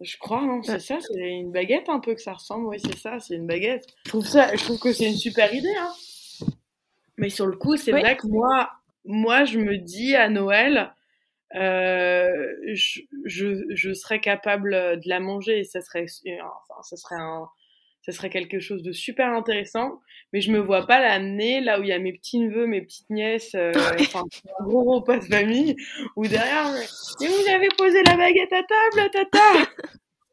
Je 0.00 0.16
crois, 0.18 0.42
non, 0.42 0.62
c'est 0.62 0.80
ça, 0.80 0.98
c'est 1.00 1.30
une 1.30 1.52
baguette 1.52 1.88
un 1.88 2.00
peu 2.00 2.14
que 2.14 2.20
ça 2.20 2.32
ressemble, 2.32 2.66
oui, 2.66 2.80
c'est 2.80 2.98
ça, 2.98 3.20
c'est 3.20 3.36
une 3.36 3.46
baguette. 3.46 3.86
Je 4.04 4.10
trouve, 4.10 4.26
ça, 4.26 4.54
je 4.56 4.64
trouve 4.64 4.80
que 4.80 4.92
c'est 4.92 5.06
une 5.06 5.16
super 5.16 5.54
idée, 5.54 5.74
hein. 5.78 5.92
Mais 7.18 7.28
sur 7.28 7.46
le 7.46 7.56
coup, 7.56 7.76
c'est 7.76 7.92
vrai 7.92 8.16
que 8.16 8.26
moi, 8.26 8.70
moi, 9.04 9.44
je 9.44 9.58
me 9.58 9.78
dis 9.78 10.16
à 10.16 10.28
Noël, 10.28 10.92
euh, 11.54 12.28
je, 12.72 13.02
je, 13.26 13.64
je, 13.68 13.92
serais 13.92 14.20
capable 14.20 14.70
de 14.70 15.08
la 15.08 15.20
manger 15.20 15.60
et 15.60 15.64
ça 15.64 15.82
serait, 15.82 16.06
enfin, 16.26 16.82
ça 16.82 16.96
serait 16.96 17.20
un, 17.20 17.48
ça 18.02 18.12
serait 18.12 18.30
quelque 18.30 18.60
chose 18.60 18.82
de 18.82 18.92
super 18.92 19.28
intéressant, 19.28 20.00
mais 20.32 20.40
je 20.40 20.52
me 20.52 20.58
vois 20.58 20.86
pas 20.86 21.00
l'amener 21.00 21.60
là 21.60 21.80
où 21.80 21.82
il 21.82 21.88
y 21.88 21.92
a 21.92 21.98
mes 21.98 22.12
petits 22.12 22.38
neveux, 22.38 22.66
mes 22.66 22.82
petites 22.82 23.10
nièces, 23.10 23.54
euh, 23.54 23.72
enfin 24.00 24.22
un 24.60 24.64
gros 24.64 24.94
repas 24.94 25.18
de 25.18 25.24
famille, 25.24 25.76
ou 26.16 26.26
derrière, 26.26 26.72
mais 26.72 27.26
vous 27.26 27.50
avez 27.50 27.68
posé 27.76 28.02
la 28.04 28.16
baguette 28.16 28.52
à 28.52 28.62
table, 28.62 29.10
tata. 29.10 29.70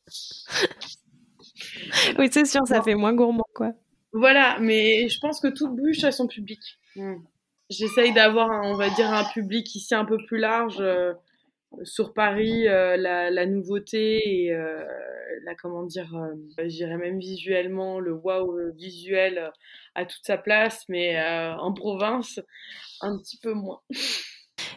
oui, 2.20 2.30
c'est 2.32 2.46
sûr, 2.46 2.66
ça 2.68 2.82
fait 2.82 2.96
moins 2.96 3.14
gourmand, 3.14 3.46
quoi. 3.54 3.74
Voilà, 4.12 4.58
mais 4.60 5.08
je 5.08 5.20
pense 5.20 5.40
que 5.40 5.48
toute 5.48 5.76
bûche 5.76 6.04
a 6.04 6.12
son 6.12 6.28
public. 6.28 6.60
Hmm 6.96 7.18
j'essaye 7.70 8.14
d'avoir, 8.14 8.50
on 8.66 8.76
va 8.76 8.90
dire, 8.90 9.14
un 9.14 9.26
public 9.26 9.74
ici 9.76 9.96
un 9.96 10.06
peu 10.06 10.18
plus 10.28 10.40
large. 10.40 10.84
Euh, 11.74 11.86
sur 11.86 12.14
Paris, 12.14 12.68
euh, 12.68 12.98
la, 12.98 13.30
la, 13.30 13.46
nouveauté 13.46 14.22
et 14.26 14.54
euh, 14.54 14.84
la, 15.44 15.56
comment 15.56 15.84
dire, 15.84 16.10
je 16.58 16.64
dirais 16.66 16.98
même 16.98 17.20
visuellement, 17.20 18.00
le 18.00 18.14
wow 18.14 18.74
visuel 18.76 19.52
a 19.96 20.06
toute 20.06 20.24
sa 20.24 20.38
place, 20.38 20.84
mais 20.90 21.20
en 21.60 21.74
province, 21.74 22.40
un 23.02 23.18
petit 23.18 23.38
peu 23.38 23.54
moins. 23.54 23.82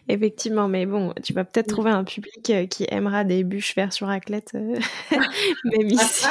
Effectivement, 0.08 0.68
mais 0.68 0.86
bon, 0.86 1.12
tu 1.22 1.32
vas 1.32 1.44
peut-être 1.44 1.68
trouver 1.68 1.90
un 1.90 2.04
public 2.04 2.68
qui 2.68 2.86
aimera 2.88 3.24
des 3.24 3.44
bûches 3.44 3.74
version 3.74 4.06
raclette, 4.06 4.52
même 5.64 5.88
ici. 5.88 6.26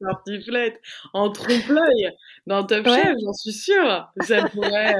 Tartiflette, 0.00 0.80
en 1.12 1.30
trompe-l'œil, 1.30 2.12
dans 2.46 2.64
Top 2.64 2.86
Chef, 2.86 3.14
j'en 3.22 3.32
suis 3.32 3.52
sûre. 3.52 4.12
Ça 4.20 4.48
pourrait 4.48 4.94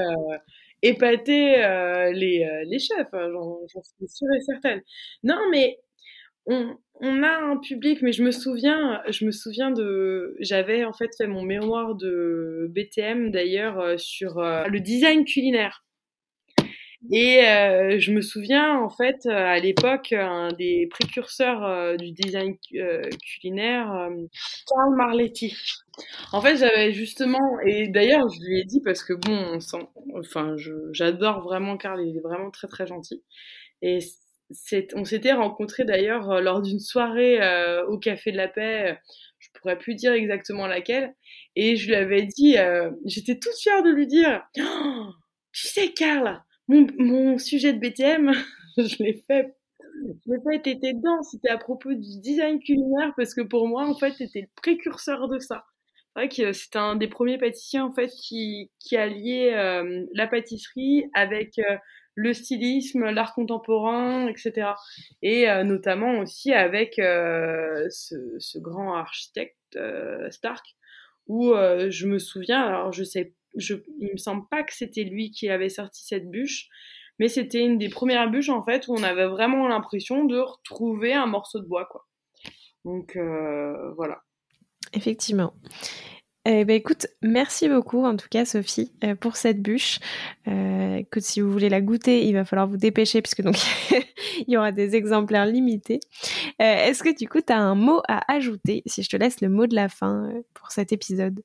épater 0.85 1.63
euh, 1.63 2.11
les, 2.11 2.43
euh, 2.43 2.63
les 2.65 2.79
chefs, 2.79 3.13
hein, 3.13 3.29
j'en 3.31 3.83
suis 3.83 4.07
sûre 4.07 4.27
et 4.35 4.41
certaine. 4.41 4.81
Non, 5.23 5.39
mais 5.51 5.79
on, 6.45 6.77
on, 7.01 7.23
a 7.23 7.37
un 7.37 7.57
public, 7.57 8.01
mais 8.01 8.11
je 8.11 8.23
me 8.23 8.31
souviens, 8.31 9.01
je 9.09 9.25
me 9.25 9.31
souviens 9.31 9.71
de, 9.71 10.35
j'avais 10.39 10.85
en 10.85 10.93
fait 10.93 11.09
fait 11.17 11.27
mon 11.27 11.41
mémoire 11.41 11.95
de 11.95 12.67
BTM 12.69 13.31
d'ailleurs 13.31 13.79
euh, 13.79 13.97
sur 13.97 14.35
le 14.35 14.79
design 14.79 15.25
culinaire. 15.25 15.83
Et 17.11 17.41
je 17.99 18.11
me 18.11 18.21
souviens 18.21 18.79
en 18.79 18.89
fait 18.89 19.25
à 19.27 19.59
l'époque 19.59 20.13
un 20.13 20.49
des 20.53 20.87
précurseurs 20.89 21.97
du 21.97 22.11
design 22.11 22.55
culinaire, 22.59 24.09
Karl 24.67 24.95
Marletti. 24.95 25.55
En 26.33 26.41
fait, 26.41 26.57
j'avais 26.57 26.91
justement, 26.91 27.59
et 27.65 27.87
d'ailleurs, 27.87 28.27
je 28.29 28.39
lui 28.45 28.59
ai 28.59 28.65
dit 28.65 28.81
parce 28.81 29.03
que 29.03 29.13
bon, 29.13 29.59
on 30.13 30.19
enfin, 30.19 30.55
j'adore 30.91 31.41
vraiment 31.41 31.77
Karl, 31.77 32.05
il 32.05 32.17
est 32.17 32.21
vraiment 32.21 32.51
très 32.51 32.67
très 32.67 32.85
gentil. 32.85 33.23
Et 33.81 33.99
on 34.95 35.05
s'était 35.05 35.33
rencontrés 35.33 35.85
d'ailleurs 35.85 36.29
euh, 36.31 36.41
lors 36.41 36.61
d'une 36.61 36.79
soirée 36.79 37.41
euh, 37.41 37.85
au 37.87 37.97
Café 37.97 38.31
de 38.31 38.37
la 38.37 38.47
Paix, 38.47 38.97
je 39.39 39.49
pourrais 39.53 39.77
plus 39.77 39.95
dire 39.95 40.13
exactement 40.13 40.67
laquelle, 40.67 41.15
et 41.55 41.75
je 41.75 41.87
lui 41.87 41.95
avais 41.95 42.23
dit, 42.23 42.57
euh, 42.57 42.91
j'étais 43.05 43.37
toute 43.39 43.55
fière 43.55 43.83
de 43.83 43.89
lui 43.89 44.07
dire, 44.07 44.43
oh, 44.59 45.09
tu 45.51 45.67
sais 45.67 45.93
Karl, 45.93 46.43
mon, 46.67 47.37
sujet 47.37 47.73
de 47.73 47.79
BTM, 47.79 48.31
je 48.77 49.03
l'ai 49.03 49.23
fait 49.27 49.55
l'ai 50.27 50.37
fait, 50.43 50.61
t'étais 50.61 50.93
dedans, 50.93 51.23
c'était 51.23 51.49
à 51.49 51.57
propos 51.57 51.93
du 51.93 52.19
design 52.19 52.59
culinaire 52.59 53.13
parce 53.15 53.33
que 53.33 53.41
pour 53.41 53.67
moi, 53.67 53.87
en 53.87 53.95
fait, 53.95 54.11
t'étais 54.11 54.41
le 54.41 54.47
précurseur 54.55 55.29
de 55.29 55.39
ça 55.39 55.65
vrai 56.15 56.29
que 56.29 56.53
c'était 56.53 56.77
un 56.77 56.95
des 56.95 57.07
premiers 57.07 57.37
pâtissiers 57.37 57.81
en 57.81 57.93
fait 57.93 58.09
qui, 58.09 58.71
qui 58.79 58.97
alliait 58.97 59.53
euh, 59.55 60.05
la 60.13 60.27
pâtisserie 60.27 61.05
avec 61.13 61.59
euh, 61.59 61.77
le 62.15 62.33
stylisme, 62.33 63.09
l'art 63.09 63.33
contemporain, 63.33 64.27
etc. 64.27 64.69
Et 65.21 65.49
euh, 65.49 65.63
notamment 65.63 66.19
aussi 66.19 66.53
avec 66.53 66.93
ce, 66.95 68.35
ce, 68.39 68.57
grand 68.57 68.95
architecte 68.95 69.77
Stark, 70.29 70.65
où 71.27 71.53
je 71.53 72.07
me 72.07 72.17
souviens, 72.17 72.61
alors 72.61 72.93
je 72.93 73.03
sais, 73.03 73.33
je, 73.55 73.75
il 73.99 74.11
me 74.11 74.17
semble 74.17 74.47
pas 74.49 74.63
que 74.63 74.73
c'était 74.73 75.03
lui 75.03 75.31
qui 75.31 75.49
avait 75.49 75.69
sorti 75.69 76.05
cette 76.05 76.29
bûche, 76.29 76.67
mais 77.19 77.27
c'était 77.27 77.63
une 77.63 77.77
des 77.77 77.89
premières 77.89 78.29
bûches 78.29 78.49
en 78.49 78.63
fait 78.63 78.87
où 78.87 78.93
on 78.93 79.03
avait 79.03 79.27
vraiment 79.27 79.67
l'impression 79.67 80.25
de 80.25 80.39
retrouver 80.39 81.13
un 81.13 81.25
morceau 81.25 81.59
de 81.59 81.67
bois, 81.67 81.85
quoi. 81.85 82.05
Donc 82.83 83.17
voilà 83.95 84.21
effectivement. 84.95 85.53
Eh 86.47 86.63
ben, 86.63 86.75
écoute, 86.75 87.07
merci 87.23 87.67
beaucoup 87.67 88.05
en 88.05 88.15
tout 88.15 88.27
cas 88.29 88.45
Sophie 88.45 88.91
euh, 89.03 89.15
pour 89.15 89.35
cette 89.35 89.63
bûche. 89.63 89.99
Euh, 90.47 91.01
si 91.17 91.41
vous 91.41 91.51
voulez 91.51 91.69
la 91.69 91.81
goûter, 91.81 92.27
il 92.27 92.33
va 92.33 92.45
falloir 92.45 92.67
vous 92.67 92.77
dépêcher 92.77 93.23
puisque 93.23 93.41
donc 93.41 93.55
il 93.91 94.53
y 94.53 94.55
aura 94.55 94.71
des 94.71 94.95
exemplaires 94.95 95.47
limités. 95.47 95.99
Euh, 96.61 96.85
est-ce 96.85 97.01
que 97.01 97.17
du 97.17 97.27
coup 97.27 97.41
tu 97.41 97.51
as 97.51 97.59
un 97.59 97.73
mot 97.73 98.01
à 98.07 98.31
ajouter 98.31 98.83
si 98.85 99.01
je 99.01 99.09
te 99.09 99.17
laisse 99.17 99.41
le 99.41 99.49
mot 99.49 99.65
de 99.65 99.73
la 99.73 99.89
fin 99.89 100.29
pour 100.53 100.71
cet 100.71 100.91
épisode? 100.91 101.41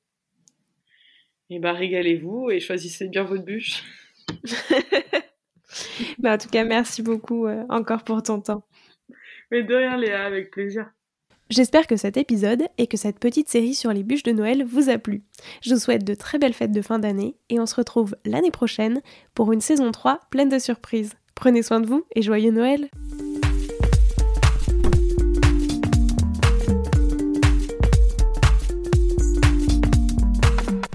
Eh 1.53 1.59
ben 1.59 1.73
régalez-vous 1.73 2.49
et 2.49 2.61
choisissez 2.61 3.09
bien 3.09 3.23
votre 3.23 3.43
bûche. 3.43 3.83
ben, 6.19 6.33
en 6.33 6.37
tout 6.37 6.49
cas, 6.49 6.63
merci 6.63 7.01
beaucoup 7.01 7.47
encore 7.69 8.03
pour 8.03 8.23
ton 8.23 8.41
temps. 8.41 8.63
Mais 9.51 9.63
de 9.63 9.75
rien 9.75 9.97
Léa, 9.97 10.23
avec 10.25 10.49
plaisir. 10.51 10.89
J'espère 11.49 11.85
que 11.85 11.97
cet 11.97 12.15
épisode 12.15 12.63
et 12.77 12.87
que 12.87 12.95
cette 12.95 13.19
petite 13.19 13.49
série 13.49 13.73
sur 13.73 13.91
les 13.91 14.03
bûches 14.03 14.23
de 14.23 14.31
Noël 14.31 14.63
vous 14.63 14.89
a 14.89 14.97
plu. 14.97 15.23
Je 15.61 15.73
vous 15.73 15.79
souhaite 15.79 16.05
de 16.05 16.13
très 16.13 16.37
belles 16.37 16.53
fêtes 16.53 16.71
de 16.71 16.81
fin 16.81 16.99
d'année 16.99 17.35
et 17.49 17.59
on 17.59 17.65
se 17.65 17.75
retrouve 17.75 18.15
l'année 18.23 18.51
prochaine 18.51 19.01
pour 19.35 19.51
une 19.51 19.59
saison 19.59 19.91
3 19.91 20.21
pleine 20.29 20.47
de 20.47 20.59
surprises. 20.59 21.15
Prenez 21.35 21.63
soin 21.63 21.81
de 21.81 21.87
vous 21.87 22.05
et 22.15 22.21
joyeux 22.21 22.51
Noël 22.51 22.89